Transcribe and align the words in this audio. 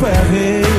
Do 0.00 0.69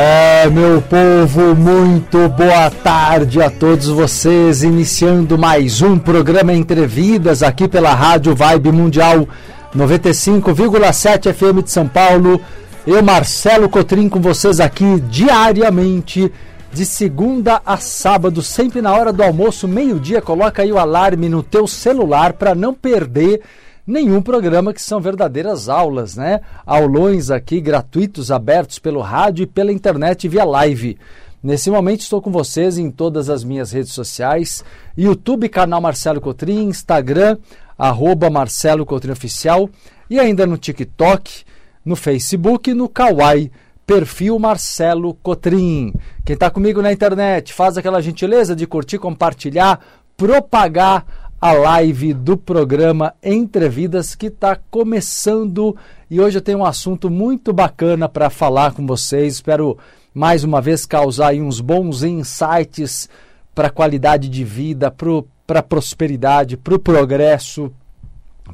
É, 0.00 0.48
meu 0.48 0.80
povo, 0.80 1.56
muito 1.56 2.28
boa 2.28 2.70
tarde 2.70 3.42
a 3.42 3.50
todos 3.50 3.88
vocês. 3.88 4.62
Iniciando 4.62 5.36
mais 5.36 5.82
um 5.82 5.98
programa 5.98 6.54
Entrevidas 6.54 7.42
aqui 7.42 7.66
pela 7.66 7.92
Rádio 7.94 8.32
Vibe 8.32 8.70
Mundial 8.70 9.26
95,7 9.74 11.34
FM 11.34 11.64
de 11.64 11.72
São 11.72 11.88
Paulo. 11.88 12.40
Eu, 12.86 13.02
Marcelo 13.02 13.68
Cotrim, 13.68 14.08
com 14.08 14.20
vocês 14.20 14.60
aqui 14.60 15.00
diariamente, 15.10 16.30
de 16.72 16.86
segunda 16.86 17.60
a 17.66 17.76
sábado, 17.78 18.40
sempre 18.40 18.80
na 18.80 18.94
hora 18.94 19.12
do 19.12 19.24
almoço, 19.24 19.66
meio-dia. 19.66 20.22
Coloca 20.22 20.62
aí 20.62 20.70
o 20.70 20.78
alarme 20.78 21.28
no 21.28 21.42
teu 21.42 21.66
celular 21.66 22.34
para 22.34 22.54
não 22.54 22.72
perder 22.72 23.40
nenhum 23.88 24.20
programa 24.20 24.74
que 24.74 24.82
são 24.82 25.00
verdadeiras 25.00 25.66
aulas, 25.66 26.14
né? 26.14 26.42
Aulões 26.66 27.30
aqui 27.30 27.58
gratuitos, 27.58 28.30
abertos 28.30 28.78
pelo 28.78 29.00
rádio 29.00 29.44
e 29.44 29.46
pela 29.46 29.72
internet 29.72 30.28
via 30.28 30.44
live. 30.44 30.98
Nesse 31.42 31.70
momento 31.70 32.00
estou 32.00 32.20
com 32.20 32.30
vocês 32.30 32.76
em 32.76 32.90
todas 32.90 33.30
as 33.30 33.42
minhas 33.42 33.72
redes 33.72 33.92
sociais, 33.92 34.62
YouTube, 34.96 35.48
canal 35.48 35.80
Marcelo 35.80 36.20
Cotrim, 36.20 36.64
Instagram, 36.64 37.38
arroba 37.78 38.28
Marcelo 38.28 38.84
Cotrim 38.84 39.12
Oficial 39.12 39.70
e 40.10 40.20
ainda 40.20 40.46
no 40.46 40.58
TikTok, 40.58 41.44
no 41.82 41.96
Facebook 41.96 42.74
no 42.74 42.90
Kawaii, 42.90 43.50
perfil 43.86 44.38
Marcelo 44.38 45.14
Cotrim. 45.14 45.94
Quem 46.26 46.34
está 46.34 46.50
comigo 46.50 46.82
na 46.82 46.92
internet, 46.92 47.54
faz 47.54 47.78
aquela 47.78 48.02
gentileza 48.02 48.54
de 48.54 48.66
curtir, 48.66 48.98
compartilhar, 48.98 49.80
propagar 50.14 51.27
a 51.40 51.52
live 51.52 52.12
do 52.14 52.36
programa 52.36 53.14
Entrevidas 53.22 54.16
que 54.16 54.26
está 54.26 54.56
começando 54.56 55.76
e 56.10 56.20
hoje 56.20 56.38
eu 56.38 56.42
tenho 56.42 56.58
um 56.58 56.64
assunto 56.64 57.08
muito 57.08 57.52
bacana 57.52 58.08
para 58.08 58.28
falar 58.28 58.72
com 58.72 58.84
vocês. 58.84 59.34
Espero 59.34 59.78
mais 60.12 60.42
uma 60.42 60.60
vez 60.60 60.84
causar 60.84 61.34
uns 61.34 61.60
bons 61.60 62.02
insights 62.02 63.08
para 63.54 63.68
a 63.68 63.70
qualidade 63.70 64.28
de 64.28 64.42
vida, 64.42 64.90
para 64.90 65.60
a 65.60 65.62
prosperidade, 65.62 66.56
para 66.56 66.74
o 66.74 66.78
progresso, 66.78 67.72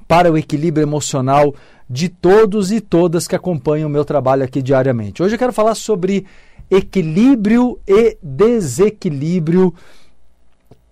para 0.07 0.31
o 0.31 0.37
equilíbrio 0.37 0.85
emocional 0.85 1.55
de 1.89 2.11
todos 2.11 2.71
e 2.71 2.83
todas 2.83 3.27
que 3.27 3.37
acompanham 3.37 3.89
o 3.89 3.93
meu 3.93 4.05
trabalho 4.05 4.45
aqui 4.45 4.61
diariamente. 4.61 5.23
Hoje 5.23 5.37
eu 5.37 5.39
quero 5.39 5.55
falar 5.55 5.75
sobre 5.75 6.27
equilíbrio 6.71 7.79
e 7.87 8.19
desequilíbrio 8.23 9.73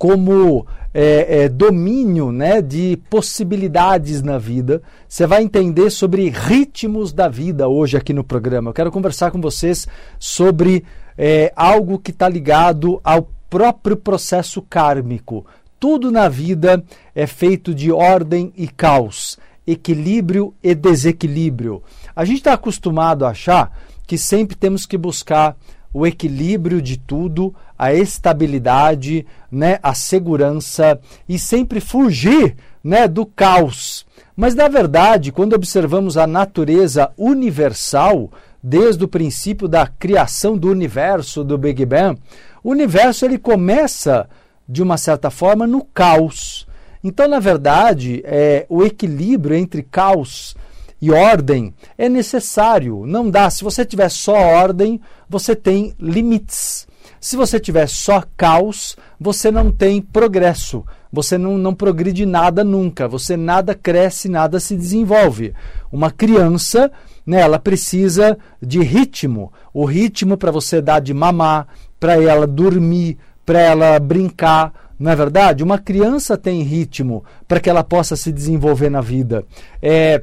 como 0.02 0.66
é, 0.92 1.44
é, 1.44 1.48
domínio 1.48 2.32
né, 2.32 2.60
de 2.60 2.98
possibilidades 3.08 4.20
na 4.20 4.36
vida. 4.36 4.82
Você 5.08 5.28
vai 5.28 5.44
entender 5.44 5.90
sobre 5.90 6.28
ritmos 6.28 7.12
da 7.12 7.28
vida 7.28 7.68
hoje 7.68 7.96
aqui 7.96 8.12
no 8.12 8.24
programa. 8.24 8.70
Eu 8.70 8.74
quero 8.74 8.90
conversar 8.90 9.30
com 9.30 9.40
vocês 9.40 9.86
sobre 10.18 10.84
é, 11.16 11.52
algo 11.54 12.00
que 12.00 12.10
está 12.10 12.28
ligado 12.28 13.00
ao 13.04 13.30
próprio 13.48 13.96
processo 13.96 14.60
kármico. 14.60 15.46
Tudo 15.78 16.10
na 16.10 16.28
vida 16.28 16.82
é 17.14 17.24
feito 17.24 17.72
de 17.72 17.92
ordem 17.92 18.52
e 18.56 18.66
caos, 18.66 19.38
equilíbrio 19.64 20.52
e 20.60 20.74
desequilíbrio. 20.74 21.80
A 22.16 22.24
gente 22.24 22.38
está 22.38 22.54
acostumado 22.54 23.24
a 23.24 23.28
achar 23.28 23.78
que 24.04 24.18
sempre 24.18 24.56
temos 24.56 24.84
que 24.84 24.98
buscar 24.98 25.56
o 25.92 26.06
equilíbrio 26.06 26.80
de 26.80 26.96
tudo, 26.96 27.54
a 27.78 27.92
estabilidade, 27.92 29.26
né, 29.50 29.78
a 29.82 29.94
segurança 29.94 30.98
e 31.28 31.38
sempre 31.38 31.80
fugir, 31.80 32.56
né, 32.82 33.06
do 33.06 33.26
caos. 33.26 34.06
Mas 34.34 34.54
na 34.54 34.68
verdade, 34.68 35.30
quando 35.30 35.52
observamos 35.52 36.16
a 36.16 36.26
natureza 36.26 37.10
universal, 37.16 38.30
desde 38.62 39.04
o 39.04 39.08
princípio 39.08 39.66
da 39.66 39.86
criação 39.86 40.56
do 40.56 40.70
universo, 40.70 41.42
do 41.42 41.58
Big 41.58 41.84
Bang, 41.84 42.18
o 42.62 42.70
universo 42.70 43.24
ele 43.24 43.38
começa 43.38 44.28
de 44.68 44.82
uma 44.82 44.96
certa 44.96 45.30
forma 45.30 45.66
no 45.66 45.84
caos. 45.84 46.66
Então, 47.02 47.26
na 47.26 47.40
verdade, 47.40 48.22
é, 48.24 48.64
o 48.68 48.84
equilíbrio 48.84 49.56
entre 49.56 49.82
caos 49.82 50.54
e 51.02 51.10
ordem 51.10 51.74
é 51.98 52.08
necessário. 52.08 53.04
Não 53.04 53.28
dá. 53.28 53.50
Se 53.50 53.64
você 53.64 53.84
tiver 53.84 54.08
só 54.08 54.34
ordem, 54.34 55.00
você 55.28 55.56
tem 55.56 55.92
limites. 55.98 56.86
Se 57.20 57.36
você 57.36 57.58
tiver 57.58 57.88
só 57.88 58.22
caos, 58.36 58.96
você 59.18 59.50
não 59.50 59.72
tem 59.72 60.00
progresso. 60.00 60.84
Você 61.12 61.36
não, 61.36 61.58
não 61.58 61.74
progride 61.74 62.24
nada 62.24 62.62
nunca. 62.62 63.08
Você 63.08 63.36
nada 63.36 63.74
cresce, 63.74 64.28
nada 64.28 64.60
se 64.60 64.76
desenvolve. 64.76 65.52
Uma 65.90 66.08
criança, 66.08 66.90
né, 67.26 67.40
ela 67.40 67.58
precisa 67.58 68.38
de 68.62 68.80
ritmo. 68.80 69.52
O 69.74 69.84
ritmo 69.84 70.36
para 70.36 70.52
você 70.52 70.80
dar 70.80 71.00
de 71.00 71.12
mamar, 71.12 71.66
para 71.98 72.22
ela 72.22 72.46
dormir, 72.46 73.18
para 73.44 73.60
ela 73.60 73.98
brincar. 73.98 74.72
Não 74.98 75.10
é 75.10 75.16
verdade? 75.16 75.64
Uma 75.64 75.78
criança 75.78 76.38
tem 76.38 76.62
ritmo 76.62 77.24
para 77.48 77.58
que 77.58 77.68
ela 77.68 77.82
possa 77.82 78.14
se 78.14 78.30
desenvolver 78.30 78.88
na 78.88 79.00
vida. 79.00 79.44
É, 79.82 80.22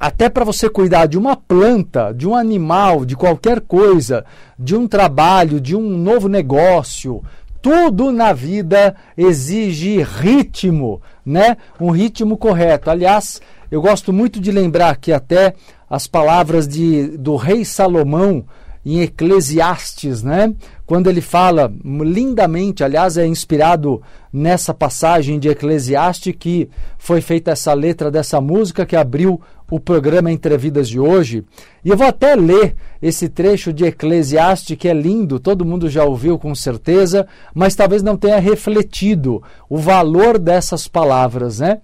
até 0.00 0.30
para 0.30 0.46
você 0.46 0.70
cuidar 0.70 1.04
de 1.04 1.18
uma 1.18 1.36
planta, 1.36 2.10
de 2.14 2.26
um 2.26 2.34
animal, 2.34 3.04
de 3.04 3.14
qualquer 3.14 3.60
coisa, 3.60 4.24
de 4.58 4.74
um 4.74 4.88
trabalho, 4.88 5.60
de 5.60 5.76
um 5.76 5.90
novo 5.90 6.26
negócio, 6.26 7.22
tudo 7.60 8.10
na 8.10 8.32
vida 8.32 8.96
exige 9.14 10.02
ritmo, 10.02 11.02
né? 11.24 11.58
Um 11.78 11.90
ritmo 11.90 12.38
correto. 12.38 12.90
Aliás, 12.90 13.42
eu 13.70 13.82
gosto 13.82 14.10
muito 14.10 14.40
de 14.40 14.50
lembrar 14.50 14.88
aqui 14.88 15.12
até 15.12 15.52
as 15.88 16.06
palavras 16.06 16.66
de, 16.66 17.18
do 17.18 17.36
rei 17.36 17.62
Salomão 17.62 18.46
em 18.84 19.00
Eclesiastes, 19.00 20.22
né? 20.22 20.54
Quando 20.86 21.08
ele 21.08 21.20
fala 21.20 21.72
lindamente, 21.84 22.82
aliás, 22.82 23.16
é 23.16 23.26
inspirado 23.26 24.02
nessa 24.32 24.72
passagem 24.72 25.38
de 25.38 25.48
Eclesiastes 25.48 26.34
que 26.38 26.68
foi 26.98 27.20
feita 27.20 27.52
essa 27.52 27.72
letra 27.72 28.10
dessa 28.10 28.40
música 28.40 28.86
que 28.86 28.96
abriu 28.96 29.40
o 29.70 29.78
programa 29.78 30.32
Entre 30.32 30.56
Vidas 30.58 30.88
de 30.88 30.98
hoje. 30.98 31.44
E 31.84 31.90
eu 31.90 31.96
vou 31.96 32.06
até 32.06 32.34
ler 32.34 32.74
esse 33.00 33.28
trecho 33.28 33.72
de 33.72 33.84
Eclesiastes 33.84 34.76
que 34.76 34.88
é 34.88 34.92
lindo, 34.92 35.38
todo 35.38 35.64
mundo 35.64 35.88
já 35.88 36.04
ouviu 36.04 36.38
com 36.38 36.54
certeza, 36.54 37.26
mas 37.54 37.76
talvez 37.76 38.02
não 38.02 38.16
tenha 38.16 38.40
refletido 38.40 39.42
o 39.68 39.78
valor 39.78 40.38
dessas 40.38 40.88
palavras, 40.88 41.60
né? 41.60 41.80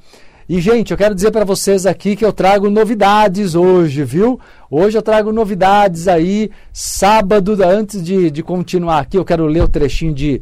E, 0.48 0.60
gente, 0.60 0.92
eu 0.92 0.96
quero 0.96 1.12
dizer 1.12 1.32
para 1.32 1.44
vocês 1.44 1.86
aqui 1.86 2.14
que 2.14 2.24
eu 2.24 2.32
trago 2.32 2.70
novidades 2.70 3.56
hoje, 3.56 4.04
viu? 4.04 4.38
Hoje 4.70 4.96
eu 4.96 5.02
trago 5.02 5.32
novidades 5.32 6.06
aí. 6.06 6.52
Sábado, 6.72 7.60
antes 7.64 8.00
de, 8.00 8.30
de 8.30 8.44
continuar 8.44 9.00
aqui, 9.00 9.18
eu 9.18 9.24
quero 9.24 9.44
ler 9.46 9.64
o 9.64 9.68
trechinho 9.68 10.14
de, 10.14 10.40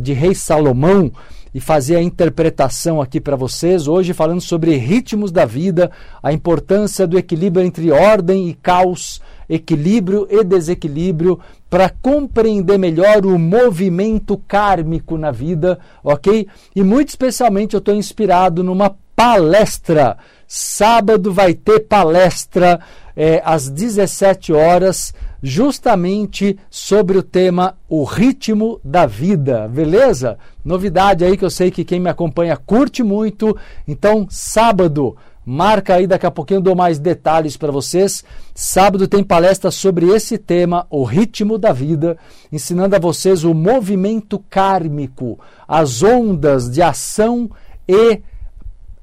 de 0.00 0.12
Rei 0.12 0.34
Salomão 0.34 1.12
e 1.54 1.60
fazer 1.60 1.94
a 1.94 2.02
interpretação 2.02 3.00
aqui 3.00 3.20
para 3.20 3.36
vocês. 3.36 3.86
Hoje, 3.86 4.12
falando 4.12 4.40
sobre 4.40 4.74
ritmos 4.74 5.30
da 5.30 5.44
vida, 5.44 5.92
a 6.20 6.32
importância 6.32 7.06
do 7.06 7.16
equilíbrio 7.16 7.64
entre 7.64 7.92
ordem 7.92 8.48
e 8.48 8.54
caos, 8.54 9.22
equilíbrio 9.48 10.26
e 10.28 10.42
desequilíbrio, 10.42 11.38
para 11.70 11.88
compreender 11.88 12.78
melhor 12.78 13.24
o 13.24 13.38
movimento 13.38 14.36
kármico 14.48 15.16
na 15.16 15.30
vida, 15.30 15.78
ok? 16.02 16.48
E 16.74 16.82
muito 16.82 17.10
especialmente 17.10 17.74
eu 17.74 17.78
estou 17.78 17.94
inspirado 17.94 18.64
numa 18.64 18.92
palestra. 19.16 20.18
Sábado 20.46 21.32
vai 21.32 21.54
ter 21.54 21.80
palestra 21.80 22.78
é, 23.16 23.42
às 23.44 23.68
17 23.68 24.52
horas, 24.52 25.14
justamente 25.42 26.58
sobre 26.70 27.16
o 27.16 27.22
tema 27.22 27.76
O 27.88 28.04
Ritmo 28.04 28.78
da 28.84 29.06
Vida, 29.06 29.66
beleza? 29.66 30.38
Novidade 30.64 31.24
aí 31.24 31.36
que 31.36 31.44
eu 31.44 31.50
sei 31.50 31.70
que 31.70 31.84
quem 31.84 31.98
me 31.98 32.10
acompanha 32.10 32.56
curte 32.56 33.02
muito. 33.02 33.56
Então, 33.88 34.26
sábado, 34.28 35.16
marca 35.44 35.94
aí, 35.94 36.06
daqui 36.06 36.26
a 36.26 36.30
pouquinho 36.30 36.58
eu 36.58 36.62
dou 36.62 36.76
mais 36.76 36.98
detalhes 36.98 37.56
para 37.56 37.72
vocês. 37.72 38.22
Sábado 38.54 39.08
tem 39.08 39.24
palestra 39.24 39.70
sobre 39.70 40.06
esse 40.10 40.36
tema, 40.36 40.86
O 40.90 41.04
Ritmo 41.04 41.56
da 41.56 41.72
Vida, 41.72 42.18
ensinando 42.52 42.94
a 42.94 43.00
vocês 43.00 43.44
o 43.44 43.54
movimento 43.54 44.38
kármico, 44.50 45.40
as 45.66 46.02
ondas 46.02 46.70
de 46.70 46.82
ação 46.82 47.50
e 47.88 48.20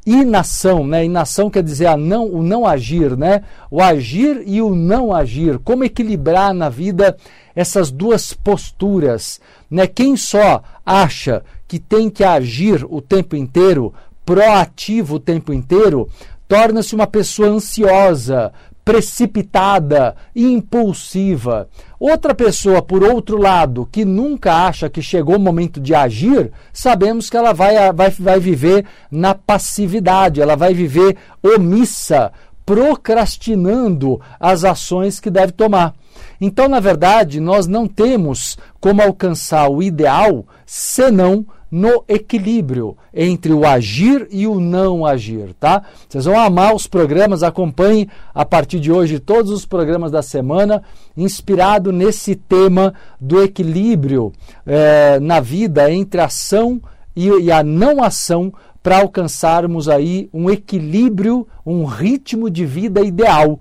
inação, 0.06 0.86
né? 0.86 1.06
Inação 1.06 1.50
quer 1.50 1.64
dizer 1.64 1.88
a 1.88 1.98
não, 1.98 2.28
o 2.28 2.44
não 2.44 2.66
agir, 2.66 3.16
né? 3.18 3.44
O 3.72 3.82
agir 3.82 4.44
e 4.46 4.62
o 4.62 4.76
não 4.76 5.14
agir. 5.14 5.60
Como 5.60 5.84
equilibrar 5.84 6.54
na 6.54 6.70
vida 6.70 7.18
essas 7.56 7.92
duas 7.92 8.34
posturas, 8.34 9.40
né? 9.70 9.88
Quem 9.88 10.16
só 10.18 10.62
acha 10.86 11.44
que 11.68 11.80
tem 11.80 12.10
que 12.10 12.24
agir 12.24 12.86
o 12.90 13.02
tempo 13.02 13.36
inteiro, 13.36 13.94
proativo 14.26 15.16
o 15.16 15.20
tempo 15.20 15.54
inteiro, 15.54 16.10
torna-se 16.48 16.94
uma 16.94 17.08
pessoa 17.08 17.50
ansiosa, 17.50 18.52
precipitada, 18.84 20.16
impulsiva. 20.36 21.70
Outra 22.00 22.36
pessoa, 22.36 22.82
por 22.82 23.04
outro 23.04 23.38
lado, 23.38 23.88
que 23.90 24.04
nunca 24.04 24.68
acha 24.68 24.90
que 24.90 25.02
chegou 25.02 25.38
o 25.38 25.40
momento 25.40 25.80
de 25.80 25.96
agir, 25.96 26.52
sabemos 26.74 27.30
que 27.30 27.38
ela 27.38 27.54
vai, 27.54 27.94
vai, 27.94 28.10
vai 28.10 28.40
viver 28.40 28.86
na 29.10 29.34
passividade, 29.34 30.42
ela 30.42 30.56
vai 30.56 30.74
viver 30.74 31.16
omissa, 31.42 32.32
procrastinando 32.66 34.20
as 34.40 34.64
ações 34.64 35.20
que 35.20 35.30
deve 35.30 35.52
tomar. 35.52 35.94
Então, 36.40 36.68
na 36.68 36.80
verdade, 36.80 37.40
nós 37.40 37.68
não 37.68 37.88
temos 37.88 38.58
como 38.80 39.02
alcançar 39.02 39.70
o 39.70 39.82
ideal 39.82 40.46
senão 40.66 41.46
no 41.74 42.04
equilíbrio 42.08 42.96
entre 43.12 43.52
o 43.52 43.66
agir 43.66 44.28
e 44.30 44.46
o 44.46 44.60
não 44.60 45.04
agir, 45.04 45.56
tá? 45.60 45.82
Vocês 46.08 46.26
vão 46.26 46.40
amar 46.40 46.76
os 46.76 46.86
programas, 46.86 47.42
acompanhem 47.42 48.08
a 48.32 48.46
partir 48.46 48.80
de 48.80 48.92
hoje 48.92 49.18
todos 49.18 49.50
os 49.50 49.66
programas 49.66 50.12
da 50.12 50.22
semana, 50.22 50.84
inspirado 51.18 51.92
nesse 51.92 52.36
tema 52.36 52.94
do 53.20 53.42
equilíbrio 53.42 54.32
é, 54.68 55.20
na 55.20 55.40
vida 55.40 55.92
entre 55.92 56.22
a 56.22 56.26
ação 56.26 56.80
e, 57.16 57.28
e 57.28 57.52
a 57.52 57.64
não 57.64 58.04
ação 58.04 58.54
para 58.84 59.00
alcançarmos 59.00 59.88
aí 59.88 60.30
um 60.34 60.50
equilíbrio, 60.50 61.48
um 61.66 61.86
ritmo 61.86 62.50
de 62.50 62.66
vida 62.66 63.02
ideal. 63.02 63.60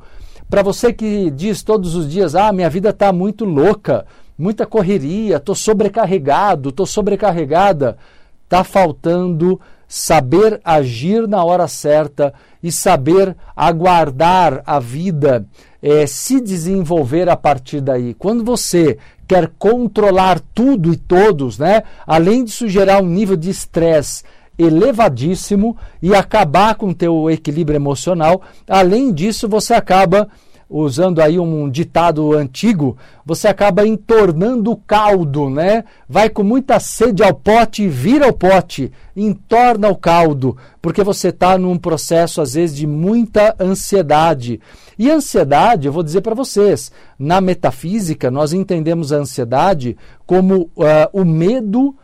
Para 0.51 0.63
você 0.63 0.93
que 0.93 1.31
diz 1.31 1.63
todos 1.63 1.95
os 1.95 2.11
dias, 2.11 2.35
ah, 2.35 2.53
minha 2.53 2.69
vida 2.69 2.91
está 2.91 3.13
muito 3.13 3.45
louca, 3.45 4.05
muita 4.37 4.67
correria, 4.67 5.37
estou 5.37 5.55
sobrecarregado, 5.55 6.71
estou 6.71 6.85
sobrecarregada. 6.85 7.97
Está 8.45 8.65
faltando 8.65 9.59
saber 9.89 10.61
agir 10.65 11.27
na 11.29 11.43
hora 11.45 11.69
certa 11.69 12.35
e 12.63 12.71
saber 12.73 13.37
aguardar 13.57 14.63
a 14.67 14.79
vida 14.79 15.47
é, 15.83 16.07
se 16.07 16.41
desenvolver 16.41 17.29
a 17.29 17.37
partir 17.37 17.81
daí. 17.81 18.15
Quando 18.15 18.45
você 18.45 18.99
quer 19.27 19.51
controlar 19.59 20.41
tudo 20.55 20.93
e 20.93 20.97
todos, 20.97 21.59
né, 21.59 21.83
além 22.07 22.45
disso 22.45 22.69
gerar 22.69 23.03
um 23.03 23.07
nível 23.07 23.37
de 23.37 23.51
estresse 23.51 24.23
elevadíssimo 24.62 25.76
e 26.00 26.14
acabar 26.14 26.75
com 26.75 26.88
o 26.88 26.94
teu 26.94 27.31
equilíbrio 27.31 27.76
emocional, 27.76 28.43
além 28.69 29.12
disso 29.12 29.49
você 29.49 29.75
acaba 29.75 30.29
usando 30.73 31.20
aí 31.20 31.38
um 31.38 31.69
ditado 31.69 32.32
antigo, 32.32 32.97
você 33.26 33.47
acaba 33.47 33.87
entornando 33.87 34.73
o 34.73 34.76
caldo, 34.76 35.50
né? 35.50 35.85
Vai 36.09 36.31
com 36.31 36.43
muita 36.43 36.81
sede 36.81 37.23
ao 37.23 37.35
pote, 37.35 37.87
vira 37.88 38.26
o 38.26 38.32
pote, 38.32 38.91
entorna 39.14 39.91
o 39.91 39.97
caldo, 39.97 40.56
porque 40.81 41.05
você 41.05 41.29
está 41.29 41.58
num 41.58 41.76
processo, 41.76 42.41
às 42.41 42.55
vezes, 42.55 42.75
de 42.75 42.87
muita 42.87 43.55
ansiedade. 43.60 44.60
E 44.98 45.10
ansiedade, 45.10 45.87
eu 45.87 45.93
vou 45.93 46.03
dizer 46.03 46.22
para 46.22 46.34
vocês, 46.34 46.91
na 47.19 47.41
metafísica, 47.41 48.31
nós 48.31 48.55
entendemos 48.55 49.13
a 49.13 49.17
ansiedade 49.17 49.96
como 50.27 50.70
uh, 50.77 51.08
o 51.13 51.25
medo 51.25 51.94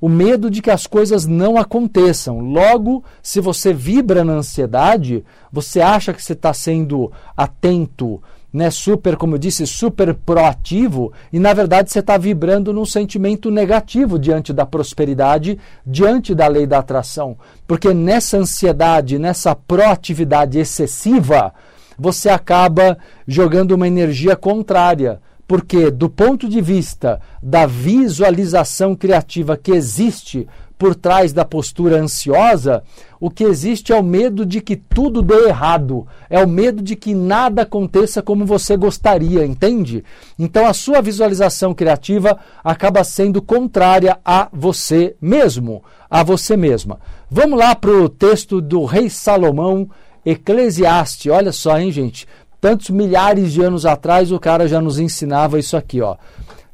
o 0.00 0.08
medo 0.08 0.50
de 0.50 0.60
que 0.60 0.70
as 0.70 0.86
coisas 0.86 1.26
não 1.26 1.56
aconteçam. 1.56 2.40
Logo, 2.40 3.02
se 3.22 3.40
você 3.40 3.72
vibra 3.72 4.24
na 4.24 4.34
ansiedade, 4.34 5.24
você 5.50 5.80
acha 5.80 6.12
que 6.12 6.22
você 6.22 6.34
está 6.34 6.52
sendo 6.52 7.10
atento, 7.36 8.22
né, 8.52 8.70
super, 8.70 9.16
como 9.16 9.34
eu 9.34 9.38
disse, 9.38 9.66
super 9.66 10.14
proativo, 10.14 11.12
e 11.32 11.38
na 11.38 11.52
verdade 11.52 11.90
você 11.90 11.98
está 11.98 12.16
vibrando 12.16 12.72
num 12.72 12.86
sentimento 12.86 13.50
negativo 13.50 14.18
diante 14.18 14.52
da 14.52 14.64
prosperidade, 14.64 15.58
diante 15.86 16.34
da 16.34 16.46
lei 16.46 16.66
da 16.66 16.78
atração. 16.78 17.36
Porque 17.66 17.92
nessa 17.92 18.38
ansiedade, 18.38 19.18
nessa 19.18 19.54
proatividade 19.54 20.58
excessiva, 20.58 21.52
você 21.98 22.28
acaba 22.28 22.98
jogando 23.26 23.72
uma 23.72 23.88
energia 23.88 24.36
contrária 24.36 25.20
porque, 25.46 25.90
do 25.90 26.08
ponto 26.08 26.48
de 26.48 26.60
vista 26.60 27.20
da 27.42 27.66
visualização 27.66 28.96
criativa 28.96 29.56
que 29.56 29.70
existe 29.70 30.46
por 30.78 30.94
trás 30.94 31.32
da 31.32 31.44
postura 31.44 31.98
ansiosa, 31.98 32.82
o 33.18 33.30
que 33.30 33.44
existe 33.44 33.92
é 33.92 33.96
o 33.96 34.02
medo 34.02 34.44
de 34.44 34.60
que 34.60 34.76
tudo 34.76 35.22
dê 35.22 35.48
errado, 35.48 36.06
é 36.28 36.44
o 36.44 36.48
medo 36.48 36.82
de 36.82 36.94
que 36.94 37.14
nada 37.14 37.62
aconteça 37.62 38.20
como 38.20 38.44
você 38.44 38.76
gostaria, 38.76 39.46
entende? 39.46 40.04
Então 40.38 40.66
a 40.66 40.74
sua 40.74 41.00
visualização 41.00 41.72
criativa 41.72 42.38
acaba 42.62 43.02
sendo 43.04 43.40
contrária 43.40 44.18
a 44.24 44.48
você 44.52 45.16
mesmo, 45.20 45.82
a 46.10 46.22
você 46.22 46.56
mesma. 46.56 46.98
Vamos 47.30 47.58
lá 47.58 47.74
para 47.74 47.90
o 47.90 48.08
texto 48.08 48.60
do 48.60 48.84
rei 48.84 49.08
Salomão, 49.08 49.88
Eclesiastes. 50.26 51.32
Olha 51.32 51.52
só, 51.52 51.78
hein, 51.78 51.90
gente? 51.90 52.26
Tantos 52.66 52.90
milhares 52.90 53.52
de 53.52 53.62
anos 53.62 53.86
atrás 53.86 54.32
o 54.32 54.40
cara 54.40 54.66
já 54.66 54.80
nos 54.80 54.98
ensinava 54.98 55.56
isso 55.56 55.76
aqui, 55.76 56.00
ó. 56.00 56.16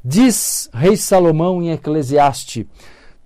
Diz 0.03 0.71
Rei 0.73 0.97
Salomão 0.97 1.63
em 1.63 1.71
Eclesiastes: 1.71 2.65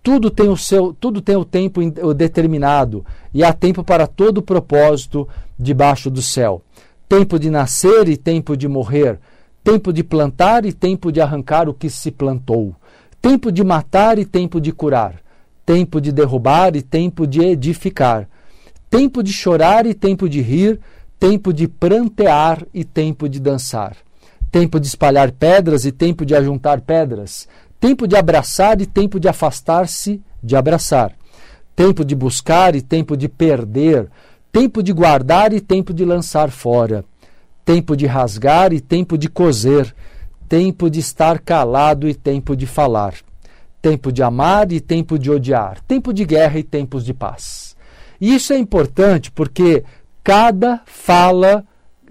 tudo 0.02 0.32
tem 0.32 0.48
o 0.48 0.56
seu, 0.56 0.92
tudo 0.92 1.20
tem 1.20 1.36
o 1.36 1.44
tempo 1.44 1.80
determinado 2.12 3.06
e 3.32 3.44
há 3.44 3.52
tempo 3.52 3.84
para 3.84 4.08
todo 4.08 4.42
propósito 4.42 5.28
debaixo 5.56 6.10
do 6.10 6.20
céu. 6.20 6.60
Tempo 7.08 7.38
de 7.38 7.50
nascer 7.50 8.08
e 8.08 8.16
tempo 8.16 8.56
de 8.56 8.66
morrer, 8.66 9.20
tempo 9.62 9.92
de 9.92 10.02
plantar 10.02 10.66
e 10.66 10.72
tempo 10.72 11.12
de 11.12 11.20
arrancar 11.20 11.68
o 11.68 11.74
que 11.74 11.88
se 11.88 12.10
plantou, 12.10 12.74
tempo 13.22 13.52
de 13.52 13.62
matar 13.62 14.18
e 14.18 14.24
tempo 14.24 14.60
de 14.60 14.72
curar, 14.72 15.14
tempo 15.64 16.00
de 16.00 16.10
derrubar 16.10 16.74
e 16.74 16.82
tempo 16.82 17.28
de 17.28 17.44
edificar, 17.44 18.28
tempo 18.90 19.22
de 19.22 19.32
chorar 19.32 19.86
e 19.86 19.94
tempo 19.94 20.28
de 20.28 20.40
rir, 20.40 20.80
tempo 21.18 21.52
de 21.52 21.66
prantear 21.66 22.64
e 22.72 22.84
tempo 22.84 23.28
de 23.28 23.40
dançar, 23.40 23.96
tempo 24.50 24.78
de 24.78 24.86
espalhar 24.86 25.32
pedras 25.32 25.84
e 25.84 25.92
tempo 25.92 26.24
de 26.24 26.34
ajuntar 26.34 26.80
pedras, 26.80 27.48
tempo 27.80 28.06
de 28.06 28.16
abraçar 28.16 28.80
e 28.80 28.86
tempo 28.86 29.18
de 29.18 29.28
afastar-se 29.28 30.20
de 30.42 30.56
abraçar, 30.56 31.12
tempo 31.74 32.04
de 32.04 32.14
buscar 32.14 32.74
e 32.74 32.82
tempo 32.82 33.16
de 33.16 33.28
perder, 33.28 34.08
tempo 34.52 34.82
de 34.82 34.92
guardar 34.92 35.52
e 35.52 35.60
tempo 35.60 35.92
de 35.92 36.04
lançar 36.04 36.50
fora, 36.50 37.04
tempo 37.64 37.96
de 37.96 38.06
rasgar 38.06 38.72
e 38.72 38.80
tempo 38.80 39.18
de 39.18 39.28
coser, 39.28 39.94
tempo 40.48 40.88
de 40.88 41.00
estar 41.00 41.40
calado 41.40 42.08
e 42.08 42.14
tempo 42.14 42.56
de 42.56 42.66
falar, 42.66 43.14
tempo 43.82 44.12
de 44.12 44.22
amar 44.22 44.70
e 44.70 44.80
tempo 44.80 45.18
de 45.18 45.30
odiar, 45.30 45.80
tempo 45.82 46.12
de 46.12 46.24
guerra 46.24 46.58
e 46.58 46.62
tempos 46.62 47.04
de 47.04 47.12
paz. 47.12 47.76
E 48.20 48.34
isso 48.34 48.52
é 48.52 48.58
importante 48.58 49.30
porque 49.30 49.84
cada 50.26 50.80
fala, 50.86 51.64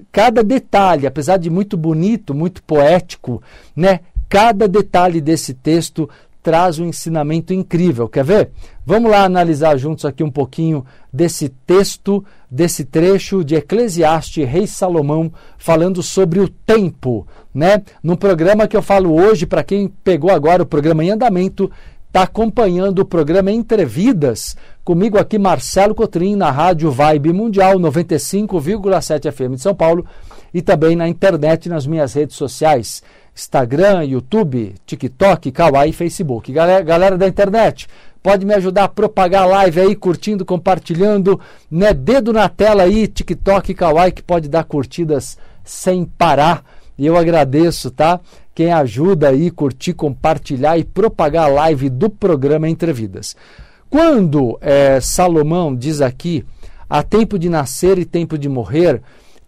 cada 0.09 0.41
detalhe, 0.41 1.05
apesar 1.05 1.35
de 1.35 1.49
muito 1.49 1.75
bonito, 1.75 2.33
muito 2.33 2.63
poético, 2.63 3.43
né? 3.75 3.99
Cada 4.29 4.69
detalhe 4.69 5.19
desse 5.19 5.53
texto 5.53 6.09
traz 6.41 6.79
um 6.79 6.85
ensinamento 6.85 7.53
incrível. 7.53 8.07
Quer 8.07 8.23
ver? 8.23 8.51
Vamos 8.85 9.11
lá 9.11 9.25
analisar 9.25 9.75
juntos 9.75 10.05
aqui 10.05 10.23
um 10.23 10.31
pouquinho 10.31 10.85
desse 11.11 11.49
texto, 11.49 12.23
desse 12.49 12.85
trecho 12.85 13.43
de 13.43 13.55
Eclesiastes, 13.55 14.47
Rei 14.47 14.65
Salomão, 14.65 15.29
falando 15.57 16.01
sobre 16.01 16.39
o 16.39 16.47
tempo, 16.47 17.27
né? 17.53 17.83
No 18.01 18.15
programa 18.15 18.65
que 18.65 18.77
eu 18.77 18.81
falo 18.81 19.13
hoje, 19.13 19.45
para 19.45 19.61
quem 19.61 19.89
pegou 20.05 20.31
agora 20.31 20.63
o 20.63 20.65
programa 20.65 21.03
em 21.03 21.11
andamento, 21.11 21.69
está 22.15 22.23
acompanhando 22.23 22.99
o 22.99 23.05
programa 23.05 23.51
Entrevidas, 23.51 24.55
comigo 24.85 25.17
aqui 25.17 25.37
Marcelo 25.37 25.93
Cotrim, 25.93 26.33
na 26.37 26.49
Rádio 26.49 26.89
Vibe 26.89 27.33
Mundial 27.33 27.77
95,7 27.77 29.29
FM 29.33 29.55
de 29.55 29.61
São 29.61 29.75
Paulo 29.75 30.05
e 30.53 30.61
também 30.61 30.95
na 30.95 31.09
internet 31.09 31.67
nas 31.67 31.85
minhas 31.85 32.13
redes 32.13 32.37
sociais. 32.37 33.03
Instagram, 33.35 34.05
YouTube, 34.05 34.75
TikTok, 34.85 35.51
Kawaii 35.51 35.89
e 35.89 35.93
Facebook. 35.93 36.53
Galera, 36.53 36.81
galera 36.85 37.17
da 37.17 37.27
internet, 37.27 37.85
pode 38.23 38.45
me 38.45 38.53
ajudar 38.53 38.85
a 38.85 38.87
propagar 38.87 39.43
a 39.43 39.47
live 39.47 39.81
aí, 39.81 39.93
curtindo, 39.93 40.45
compartilhando, 40.45 41.37
né? 41.69 41.93
Dedo 41.93 42.31
na 42.31 42.47
tela 42.47 42.83
aí, 42.83 43.09
TikTok, 43.09 43.73
Kawaii, 43.73 44.13
que 44.13 44.23
pode 44.23 44.47
dar 44.47 44.63
curtidas 44.63 45.37
sem 45.65 46.05
parar. 46.05 46.63
E 46.97 47.05
eu 47.05 47.17
agradeço, 47.17 47.91
tá? 47.91 48.21
Quem 48.55 48.71
ajuda 48.71 49.27
aí, 49.27 49.51
curtir, 49.51 49.93
compartilhar 49.93 50.77
e 50.77 50.85
propagar 50.85 51.43
a 51.43 51.53
live 51.53 51.89
do 51.89 52.09
programa 52.09 52.69
Entrevidas. 52.69 53.35
Quando 53.89 54.57
é, 54.61 55.01
Salomão 55.01 55.75
diz 55.75 55.99
aqui, 55.99 56.45
há 56.89 57.03
tempo 57.03 57.37
de 57.37 57.49
nascer 57.49 57.97
e 57.99 58.05
tempo 58.05 58.37
de 58.37 58.47
morrer, 58.47 59.01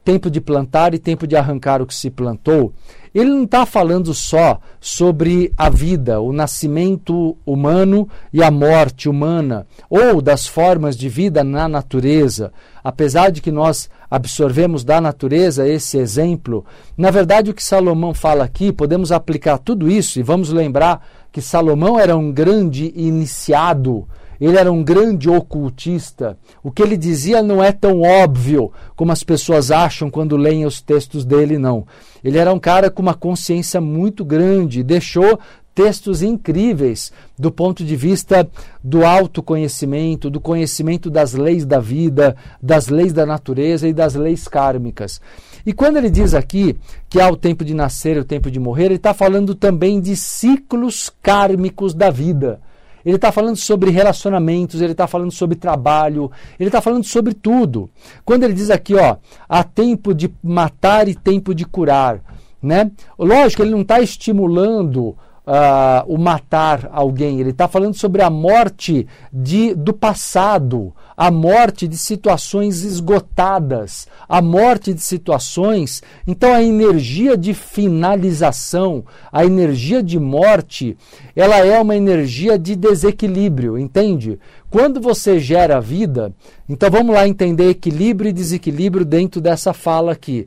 tempo 0.07 0.31
de 0.31 0.39
plantar 0.39 0.93
e 0.93 0.99
tempo 0.99 1.27
de 1.27 1.35
arrancar 1.35 1.81
o 1.81 1.85
que 1.85 1.93
se 1.93 2.09
plantou, 2.09 2.71
ele 3.13 3.29
não 3.29 3.43
está 3.43 3.65
falando 3.65 4.13
só 4.13 4.57
sobre 4.79 5.51
a 5.57 5.69
vida, 5.69 6.21
o 6.21 6.31
nascimento 6.31 7.35
humano 7.45 8.07
e 8.31 8.41
a 8.41 8.49
morte 8.49 9.09
humana, 9.09 9.67
ou 9.89 10.21
das 10.21 10.47
formas 10.47 10.95
de 10.95 11.09
vida 11.09 11.43
na 11.43 11.67
natureza. 11.67 12.53
Apesar 12.81 13.31
de 13.31 13.41
que 13.41 13.51
nós 13.51 13.89
absorvemos 14.09 14.85
da 14.85 15.01
natureza 15.01 15.67
esse 15.67 15.97
exemplo, 15.97 16.63
na 16.97 17.11
verdade 17.11 17.51
o 17.51 17.53
que 17.53 17.61
Salomão 17.61 18.13
fala 18.13 18.45
aqui, 18.45 18.71
podemos 18.71 19.11
aplicar 19.11 19.57
tudo 19.57 19.91
isso 19.91 20.21
e 20.21 20.23
vamos 20.23 20.53
lembrar 20.53 21.05
que 21.33 21.41
Salomão 21.41 21.99
era 21.99 22.15
um 22.15 22.31
grande 22.31 22.93
iniciado 22.95 24.07
ele 24.39 24.57
era 24.57 24.71
um 24.71 24.83
grande 24.83 25.29
ocultista. 25.29 26.37
O 26.63 26.71
que 26.71 26.81
ele 26.81 26.97
dizia 26.97 27.41
não 27.41 27.63
é 27.63 27.71
tão 27.71 28.01
óbvio 28.01 28.71
como 28.95 29.11
as 29.11 29.23
pessoas 29.23 29.71
acham 29.71 30.09
quando 30.09 30.37
leem 30.37 30.65
os 30.65 30.81
textos 30.81 31.25
dele, 31.25 31.57
não. 31.57 31.85
Ele 32.23 32.37
era 32.37 32.53
um 32.53 32.59
cara 32.59 32.89
com 32.89 33.01
uma 33.01 33.13
consciência 33.13 33.79
muito 33.79 34.23
grande, 34.23 34.83
deixou 34.83 35.39
textos 35.77 36.23
incríveis 36.23 37.11
do 37.37 37.51
ponto 37.51 37.85
de 37.85 37.95
vista 37.95 38.49
do 38.83 39.05
autoconhecimento, 39.05 40.27
do 40.27 40.41
conhecimento 40.41 41.07
das 41.07 41.33
leis 41.33 41.67
da 41.67 41.79
vida, 41.79 42.35
das 42.59 42.87
leis 42.87 43.13
da 43.13 43.27
natureza 43.27 43.87
e 43.87 43.93
das 43.93 44.15
leis 44.15 44.47
kármicas. 44.47 45.21
E 45.63 45.71
quando 45.71 45.97
ele 45.97 46.09
diz 46.09 46.33
aqui 46.33 46.75
que 47.07 47.21
há 47.21 47.29
o 47.29 47.37
tempo 47.37 47.63
de 47.63 47.75
nascer 47.75 48.17
e 48.17 48.21
o 48.21 48.25
tempo 48.25 48.49
de 48.49 48.59
morrer, 48.59 48.85
ele 48.85 48.95
está 48.95 49.13
falando 49.13 49.53
também 49.53 50.01
de 50.01 50.15
ciclos 50.15 51.11
kármicos 51.21 51.93
da 51.93 52.09
vida. 52.09 52.59
Ele 53.07 53.15
está 53.15 53.31
falando 53.31 53.55
sobre 53.55 53.89
relacionamentos, 53.89 54.81
ele 54.81 54.91
está 54.91 55.07
falando 55.07 55.31
sobre 55.31 55.55
trabalho, 55.55 56.29
ele 56.59 56.67
está 56.67 56.81
falando 56.81 57.05
sobre 57.05 57.33
tudo. 57.33 57.89
Quando 58.25 58.43
ele 58.43 58.53
diz 58.53 58.69
aqui, 58.69 58.95
ó, 58.95 59.15
há 59.47 59.63
tempo 59.63 60.13
de 60.13 60.29
matar 60.43 61.07
e 61.07 61.15
tempo 61.15 61.55
de 61.55 61.63
curar, 61.63 62.19
né? 62.61 62.91
Lógico, 63.17 63.63
ele 63.63 63.71
não 63.71 63.79
está 63.79 64.01
estimulando 64.01 65.15
uh, 65.47 66.03
o 66.13 66.17
matar 66.17 66.89
alguém, 66.91 67.39
ele 67.39 67.51
está 67.51 67.69
falando 67.69 67.93
sobre 67.93 68.21
a 68.21 68.29
morte 68.29 69.07
de, 69.31 69.73
do 69.73 69.93
passado, 69.93 70.93
a 71.15 71.31
morte 71.31 71.87
de 71.87 71.97
situações 71.97 72.83
esgotadas, 72.83 74.07
a 74.27 74.41
morte 74.41 74.93
de 74.93 75.01
situações. 75.01 76.03
Então, 76.27 76.53
a 76.53 76.61
energia 76.61 77.37
de 77.37 77.53
finalização, 77.53 79.05
a 79.31 79.45
energia 79.45 80.03
de 80.03 80.19
morte, 80.19 80.97
ela 81.35 81.65
é 81.65 81.79
uma 81.79 81.95
energia 81.95 82.59
de 82.59 82.75
desequilíbrio, 82.75 83.77
entende? 83.77 84.37
Quando 84.69 84.99
você 84.99 85.39
gera 85.39 85.79
vida, 85.79 86.33
então 86.67 86.91
vamos 86.91 87.15
lá 87.15 87.25
entender 87.25 87.69
equilíbrio 87.69 88.29
e 88.29 88.33
desequilíbrio 88.33 89.05
dentro 89.05 89.39
dessa 89.39 89.71
fala 89.73 90.11
aqui. 90.11 90.45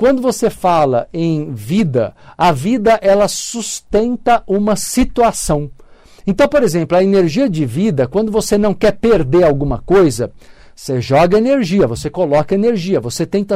Quando 0.00 0.22
você 0.22 0.48
fala 0.48 1.08
em 1.12 1.52
vida, 1.52 2.14
a 2.38 2.52
vida 2.52 2.98
ela 3.02 3.28
sustenta 3.28 4.42
uma 4.46 4.74
situação. 4.74 5.70
Então, 6.26 6.48
por 6.48 6.62
exemplo, 6.62 6.96
a 6.96 7.04
energia 7.04 7.50
de 7.50 7.66
vida, 7.66 8.06
quando 8.06 8.32
você 8.32 8.56
não 8.56 8.72
quer 8.72 8.92
perder 8.92 9.44
alguma 9.44 9.76
coisa, 9.76 10.32
você 10.80 10.98
joga 10.98 11.36
energia, 11.36 11.86
você 11.86 12.08
coloca 12.08 12.54
energia, 12.54 12.98
você 12.98 13.26
tenta, 13.26 13.54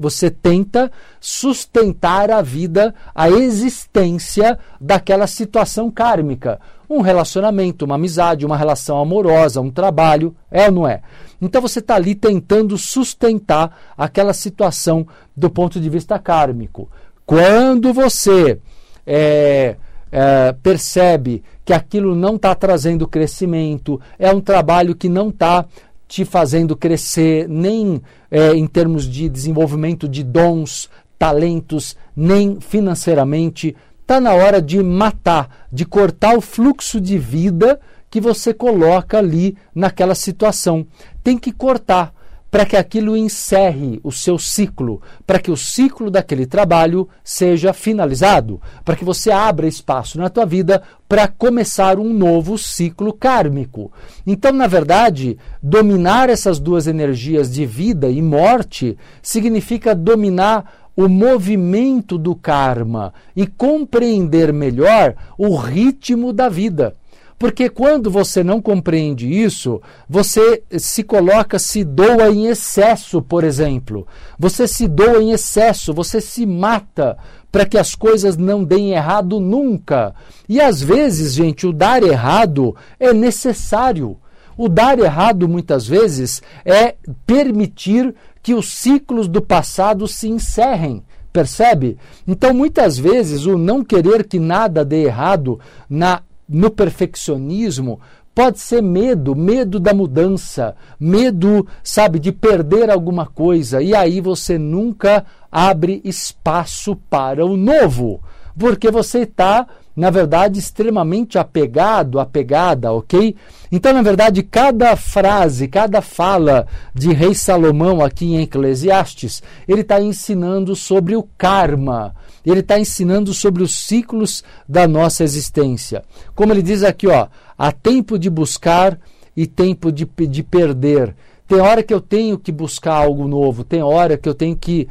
você 0.00 0.28
tenta 0.28 0.90
sustentar 1.20 2.28
a 2.28 2.42
vida, 2.42 2.92
a 3.14 3.30
existência 3.30 4.58
daquela 4.80 5.28
situação 5.28 5.88
kármica. 5.92 6.58
Um 6.90 7.02
relacionamento, 7.02 7.84
uma 7.84 7.94
amizade, 7.94 8.44
uma 8.44 8.56
relação 8.56 8.98
amorosa, 8.98 9.60
um 9.60 9.70
trabalho, 9.70 10.34
é 10.50 10.66
ou 10.66 10.72
não 10.72 10.88
é? 10.88 11.02
Então 11.40 11.62
você 11.62 11.78
está 11.78 11.94
ali 11.94 12.16
tentando 12.16 12.76
sustentar 12.76 13.92
aquela 13.96 14.32
situação 14.32 15.06
do 15.36 15.48
ponto 15.48 15.78
de 15.78 15.88
vista 15.88 16.18
kármico. 16.18 16.90
Quando 17.24 17.92
você 17.92 18.58
é, 19.06 19.76
é, 20.10 20.52
percebe 20.62 21.44
que 21.64 21.72
aquilo 21.72 22.14
não 22.14 22.36
está 22.36 22.54
trazendo 22.54 23.08
crescimento, 23.08 24.00
é 24.18 24.32
um 24.32 24.40
trabalho 24.40 24.94
que 24.94 25.08
não 25.08 25.30
está 25.30 25.64
te 26.08 26.24
fazendo 26.24 26.76
crescer, 26.76 27.48
nem 27.48 28.00
é, 28.30 28.54
em 28.54 28.66
termos 28.66 29.08
de 29.08 29.28
desenvolvimento 29.28 30.08
de 30.08 30.22
dons, 30.22 30.88
talentos, 31.18 31.96
nem 32.14 32.60
financeiramente, 32.60 33.74
está 34.00 34.20
na 34.20 34.32
hora 34.32 34.62
de 34.62 34.82
matar, 34.82 35.66
de 35.72 35.84
cortar 35.84 36.36
o 36.36 36.40
fluxo 36.40 37.00
de 37.00 37.18
vida 37.18 37.80
que 38.08 38.20
você 38.20 38.54
coloca 38.54 39.18
ali 39.18 39.56
naquela 39.74 40.14
situação. 40.14 40.86
Tem 41.24 41.36
que 41.36 41.50
cortar 41.50 42.14
para 42.56 42.64
que 42.64 42.76
aquilo 42.78 43.14
encerre 43.14 44.00
o 44.02 44.10
seu 44.10 44.38
ciclo, 44.38 45.02
para 45.26 45.38
que 45.38 45.50
o 45.50 45.56
ciclo 45.58 46.10
daquele 46.10 46.46
trabalho 46.46 47.06
seja 47.22 47.74
finalizado, 47.74 48.62
para 48.82 48.96
que 48.96 49.04
você 49.04 49.30
abra 49.30 49.68
espaço 49.68 50.16
na 50.16 50.30
tua 50.30 50.46
vida 50.46 50.82
para 51.06 51.28
começar 51.28 51.98
um 51.98 52.14
novo 52.14 52.56
ciclo 52.56 53.12
kármico. 53.12 53.92
Então, 54.26 54.52
na 54.52 54.66
verdade, 54.66 55.36
dominar 55.62 56.30
essas 56.30 56.58
duas 56.58 56.86
energias 56.86 57.52
de 57.52 57.66
vida 57.66 58.08
e 58.08 58.22
morte 58.22 58.96
significa 59.20 59.94
dominar 59.94 60.88
o 60.96 61.10
movimento 61.10 62.16
do 62.16 62.34
karma 62.34 63.12
e 63.36 63.46
compreender 63.46 64.50
melhor 64.50 65.14
o 65.36 65.54
ritmo 65.56 66.32
da 66.32 66.48
vida. 66.48 66.94
Porque 67.38 67.68
quando 67.68 68.10
você 68.10 68.42
não 68.42 68.62
compreende 68.62 69.30
isso, 69.30 69.80
você 70.08 70.62
se 70.78 71.02
coloca, 71.02 71.58
se 71.58 71.84
doa 71.84 72.30
em 72.30 72.46
excesso, 72.46 73.20
por 73.20 73.44
exemplo. 73.44 74.06
Você 74.38 74.66
se 74.66 74.88
doa 74.88 75.22
em 75.22 75.32
excesso, 75.32 75.92
você 75.92 76.20
se 76.20 76.46
mata 76.46 77.18
para 77.52 77.66
que 77.66 77.76
as 77.76 77.94
coisas 77.94 78.36
não 78.36 78.64
deem 78.64 78.92
errado 78.92 79.38
nunca. 79.38 80.14
E 80.48 80.60
às 80.60 80.82
vezes, 80.82 81.34
gente, 81.34 81.66
o 81.66 81.72
dar 81.72 82.02
errado 82.02 82.74
é 82.98 83.12
necessário. 83.12 84.16
O 84.56 84.68
dar 84.68 84.98
errado, 84.98 85.46
muitas 85.46 85.86
vezes, 85.86 86.42
é 86.64 86.94
permitir 87.26 88.14
que 88.42 88.54
os 88.54 88.72
ciclos 88.72 89.28
do 89.28 89.42
passado 89.42 90.08
se 90.08 90.28
encerrem. 90.28 91.02
Percebe? 91.32 91.98
Então, 92.26 92.54
muitas 92.54 92.96
vezes, 92.96 93.44
o 93.44 93.58
não 93.58 93.84
querer 93.84 94.24
que 94.26 94.38
nada 94.38 94.82
dê 94.82 95.04
errado 95.04 95.60
na 95.88 96.22
no 96.48 96.70
perfeccionismo 96.70 98.00
Pode 98.36 98.58
ser 98.58 98.82
medo, 98.82 99.34
medo 99.34 99.80
da 99.80 99.94
mudança, 99.94 100.76
medo, 101.00 101.66
sabe, 101.82 102.18
de 102.18 102.30
perder 102.30 102.90
alguma 102.90 103.24
coisa. 103.24 103.80
E 103.80 103.94
aí 103.94 104.20
você 104.20 104.58
nunca 104.58 105.24
abre 105.50 106.02
espaço 106.04 106.96
para 107.08 107.46
o 107.46 107.56
novo, 107.56 108.20
porque 108.54 108.90
você 108.90 109.20
está 109.20 109.66
na 109.96 110.10
verdade, 110.10 110.58
extremamente 110.58 111.38
apegado, 111.38 112.20
apegada, 112.20 112.92
ok? 112.92 113.34
Então, 113.72 113.94
na 113.94 114.02
verdade, 114.02 114.42
cada 114.42 114.94
frase, 114.94 115.68
cada 115.68 116.02
fala 116.02 116.66
de 116.94 117.14
Rei 117.14 117.34
Salomão 117.34 118.04
aqui 118.04 118.26
em 118.34 118.42
Eclesiastes, 118.42 119.42
ele 119.66 119.80
está 119.80 119.98
ensinando 119.98 120.76
sobre 120.76 121.16
o 121.16 121.26
karma, 121.38 122.14
ele 122.50 122.60
está 122.60 122.78
ensinando 122.78 123.34
sobre 123.34 123.62
os 123.62 123.74
ciclos 123.74 124.44
da 124.68 124.86
nossa 124.86 125.24
existência. 125.24 126.04
Como 126.34 126.52
ele 126.52 126.62
diz 126.62 126.82
aqui, 126.82 127.06
ó, 127.08 127.26
há 127.58 127.72
tempo 127.72 128.18
de 128.18 128.30
buscar 128.30 128.98
e 129.36 129.46
tempo 129.46 129.90
de, 129.90 130.08
de 130.28 130.42
perder. 130.42 131.14
Tem 131.48 131.60
hora 131.60 131.82
que 131.82 131.92
eu 131.92 132.00
tenho 132.00 132.38
que 132.38 132.50
buscar 132.50 132.94
algo 132.94 133.28
novo, 133.28 133.64
tem 133.64 133.82
hora 133.82 134.16
que 134.16 134.28
eu 134.28 134.34
tenho 134.34 134.56
que 134.56 134.88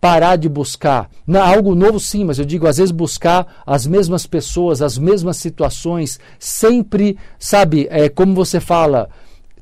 parar 0.00 0.36
de 0.36 0.48
buscar. 0.48 1.10
Algo 1.42 1.74
novo 1.74 2.00
sim, 2.00 2.24
mas 2.24 2.38
eu 2.38 2.44
digo, 2.44 2.66
às 2.66 2.78
vezes 2.78 2.90
buscar 2.90 3.62
as 3.66 3.86
mesmas 3.86 4.26
pessoas, 4.26 4.80
as 4.80 4.96
mesmas 4.96 5.36
situações, 5.36 6.18
sempre, 6.38 7.18
sabe, 7.38 7.86
é, 7.90 8.08
como 8.08 8.34
você 8.34 8.58
fala, 8.58 9.10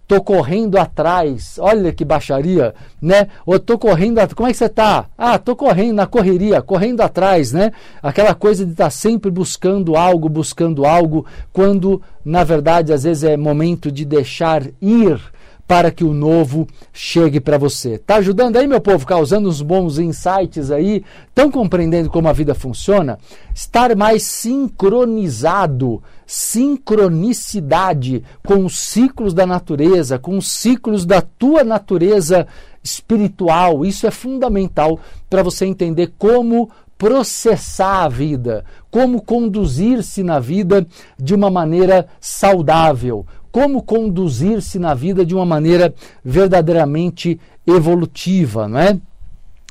tô 0.09 0.23
correndo 0.23 0.79
atrás, 0.79 1.59
olha 1.61 1.93
que 1.93 2.03
baixaria, 2.03 2.75
né? 3.01 3.29
Ou 3.45 3.61
tô 3.61 3.79
correndo, 3.79 4.19
como 4.35 4.49
é 4.49 4.53
que 4.53 4.57
você 4.57 4.69
tá? 4.69 5.05
Ah, 5.19 5.39
tô 5.39 5.55
correndo 5.55 5.97
na 5.97 6.07
correria, 6.07 6.63
correndo 6.63 7.03
atrás, 7.03 7.53
né? 7.53 7.73
Aquela 8.03 8.35
coisa 8.35 8.65
de 8.65 8.73
estar 8.73 8.85
tá 8.85 8.91
sempre 8.91 9.31
buscando 9.31 9.97
algo, 9.97 10.27
buscando 10.31 10.87
algo, 10.87 11.27
quando 11.53 12.01
na 12.25 12.43
verdade 12.43 12.91
às 12.91 13.05
vezes 13.05 13.23
é 13.23 13.37
momento 13.37 13.93
de 13.93 14.07
deixar 14.07 14.63
ir 14.81 15.21
para 15.69 15.91
que 15.91 16.03
o 16.03 16.15
novo 16.15 16.67
chegue 16.95 17.39
para 17.39 17.59
você. 17.59 17.99
Tá 17.99 18.17
ajudando 18.17 18.57
aí, 18.57 18.67
meu 18.67 18.81
povo, 18.81 19.07
causando 19.07 19.51
uns 19.51 19.61
bons 19.61 19.99
insights 19.99 20.71
aí? 20.71 21.05
Estão 21.29 21.51
compreendendo 21.51 22.09
como 22.09 22.27
a 22.27 22.33
vida 22.33 22.55
funciona? 22.55 23.19
Estar 23.55 23.95
mais 23.95 24.23
sincronizado, 24.23 26.03
sincronicidade 26.27 28.25
com 28.47 28.65
os 28.65 28.79
ciclos 28.79 29.35
da 29.35 29.45
natureza, 29.45 30.19
com 30.19 30.39
os 30.39 30.49
ciclos 30.51 31.05
da 31.05 31.21
tua 31.21 31.63
natureza 31.63 32.47
espiritual. 32.83 33.85
Isso 33.85 34.07
é 34.07 34.11
fundamental 34.11 34.99
para 35.29 35.43
você 35.43 35.67
entender 35.67 36.15
como 36.17 36.71
processar 36.99 38.05
a 38.05 38.09
vida, 38.09 38.65
como 38.91 39.23
conduzir-se 39.23 40.25
na 40.25 40.41
vida 40.41 40.85
de 41.17 41.33
uma 41.35 41.49
maneira 41.49 42.09
saudável, 42.21 43.25
como 43.51 43.83
conduzir-se 43.83 44.79
na 44.79 44.95
vida 44.95 45.25
de 45.25 45.35
uma 45.35 45.47
maneira 45.47 45.95
verdadeiramente 46.25 47.41
evolutiva, 47.67 48.69
não 48.69 48.79
é? 48.79 48.99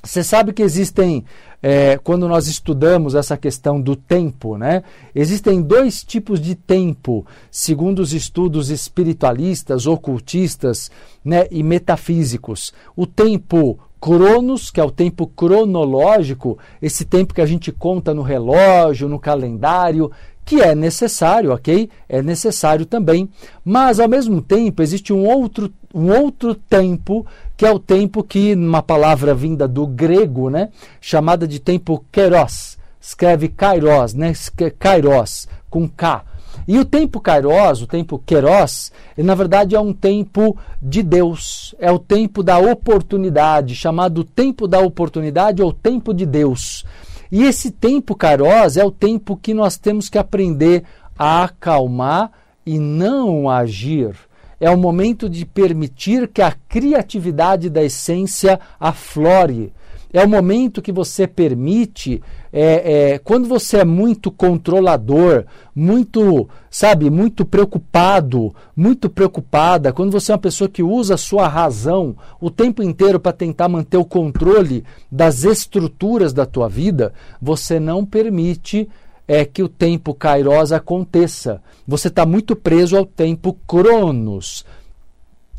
Você 0.03 0.23
sabe 0.23 0.53
que 0.53 0.61
existem, 0.61 1.25
é, 1.61 1.97
quando 1.97 2.27
nós 2.27 2.47
estudamos 2.47 3.15
essa 3.15 3.35
questão 3.35 3.81
do 3.81 3.95
tempo, 3.95 4.57
né? 4.57 4.83
Existem 5.13 5.61
dois 5.61 6.03
tipos 6.03 6.39
de 6.39 6.55
tempo, 6.55 7.25
segundo 7.51 7.99
os 7.99 8.13
estudos 8.13 8.69
espiritualistas, 8.69 9.85
ocultistas 9.85 10.89
né, 11.25 11.47
e 11.51 11.63
metafísicos. 11.63 12.73
O 12.95 13.05
tempo 13.05 13.79
Cronos, 13.99 14.69
que 14.69 14.79
é 14.79 14.83
o 14.83 14.91
tempo 14.91 15.25
cronológico, 15.25 16.57
esse 16.79 17.03
tempo 17.03 17.33
que 17.33 17.41
a 17.41 17.45
gente 17.45 17.71
conta 17.71 18.13
no 18.13 18.21
relógio, 18.21 19.09
no 19.09 19.19
calendário, 19.19 20.11
que 20.47 20.61
é 20.61 20.73
necessário, 20.73 21.51
ok? 21.51 21.89
É 22.07 22.21
necessário 22.21 22.85
também, 22.85 23.29
mas 23.65 23.99
ao 23.99 24.07
mesmo 24.07 24.41
tempo 24.41 24.81
existe 24.81 25.11
um 25.11 25.25
outro, 25.25 25.69
um 25.93 26.09
outro 26.09 26.55
tempo, 26.55 27.27
que 27.57 27.65
é 27.65 27.71
o 27.71 27.77
tempo 27.77 28.23
que, 28.23 28.55
numa 28.55 28.81
palavra 28.81 29.35
vinda 29.35 29.67
do 29.67 29.85
grego, 29.85 30.49
né, 30.49 30.69
chamada 31.01 31.45
de 31.45 31.59
tempo 31.59 32.01
kairos, 32.09 32.77
escreve 32.99 33.49
kairos, 33.49 34.13
né, 34.13 34.31
kairos, 34.79 35.49
com 35.69 35.85
K. 35.85 36.23
E 36.65 36.79
o 36.79 36.85
tempo 36.85 37.19
kairos, 37.19 37.81
o 37.81 37.87
tempo 37.87 38.17
keros, 38.25 38.93
ele, 39.17 39.27
na 39.27 39.35
verdade 39.35 39.75
é 39.75 39.79
um 39.79 39.91
tempo 39.91 40.57
de 40.81 41.03
Deus, 41.03 41.75
é 41.77 41.91
o 41.91 41.99
tempo 41.99 42.41
da 42.41 42.57
oportunidade, 42.57 43.75
chamado 43.75 44.23
tempo 44.23 44.65
da 44.65 44.79
oportunidade 44.79 45.61
ou 45.61 45.73
tempo 45.73 46.13
de 46.13 46.25
Deus. 46.25 46.85
E 47.31 47.43
esse 47.43 47.71
tempo, 47.71 48.15
Kairos, 48.15 48.77
é 48.77 48.83
o 48.83 48.91
tempo 48.91 49.37
que 49.37 49.53
nós 49.53 49.77
temos 49.77 50.09
que 50.09 50.17
aprender 50.17 50.83
a 51.17 51.43
acalmar 51.43 52.31
e 52.65 52.79
não 52.79 53.49
agir. 53.49 54.15
É 54.59 54.69
o 54.69 54.77
momento 54.77 55.29
de 55.29 55.45
permitir 55.45 56.27
que 56.27 56.41
a 56.41 56.51
criatividade 56.67 57.69
da 57.69 57.83
essência 57.83 58.59
aflore. 58.79 59.71
É 60.11 60.23
o 60.23 60.29
momento 60.29 60.81
que 60.81 60.91
você 60.91 61.27
permite, 61.27 62.21
é, 62.51 63.13
é, 63.13 63.19
quando 63.19 63.47
você 63.47 63.79
é 63.79 63.85
muito 63.85 64.31
controlador, 64.31 65.45
muito, 65.75 66.47
sabe, 66.69 67.09
muito 67.09 67.45
preocupado, 67.45 68.55
muito 68.75 69.09
preocupada, 69.09 69.91
quando 69.91 70.11
você 70.11 70.31
é 70.31 70.35
uma 70.35 70.41
pessoa 70.41 70.69
que 70.69 70.81
usa 70.81 71.15
a 71.15 71.17
sua 71.17 71.47
razão 71.47 72.15
o 72.39 72.49
tempo 72.49 72.81
inteiro 72.81 73.19
para 73.19 73.33
tentar 73.33 73.67
manter 73.67 73.97
o 73.97 74.05
controle 74.05 74.83
das 75.11 75.43
estruturas 75.43 76.31
da 76.31 76.45
tua 76.45 76.69
vida, 76.69 77.13
você 77.41 77.79
não 77.79 78.05
permite 78.05 78.87
é 79.27 79.43
que 79.43 79.61
o 79.61 79.67
tempo 79.67 80.13
kairos 80.13 80.71
aconteça. 80.71 81.61
Você 81.85 82.07
está 82.07 82.25
muito 82.25 82.55
preso 82.55 82.95
ao 82.95 83.05
tempo 83.05 83.57
cronos. 83.67 84.65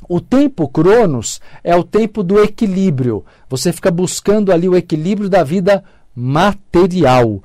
O 0.06 0.20
tempo 0.20 0.68
Cronos 0.68 1.40
é 1.64 1.74
o 1.74 1.82
tempo 1.82 2.22
do 2.22 2.42
equilíbrio. 2.42 3.24
Você 3.48 3.72
fica 3.72 3.90
buscando 3.90 4.52
ali 4.52 4.68
o 4.68 4.76
equilíbrio 4.76 5.28
da 5.28 5.42
vida 5.42 5.82
material. 6.14 7.42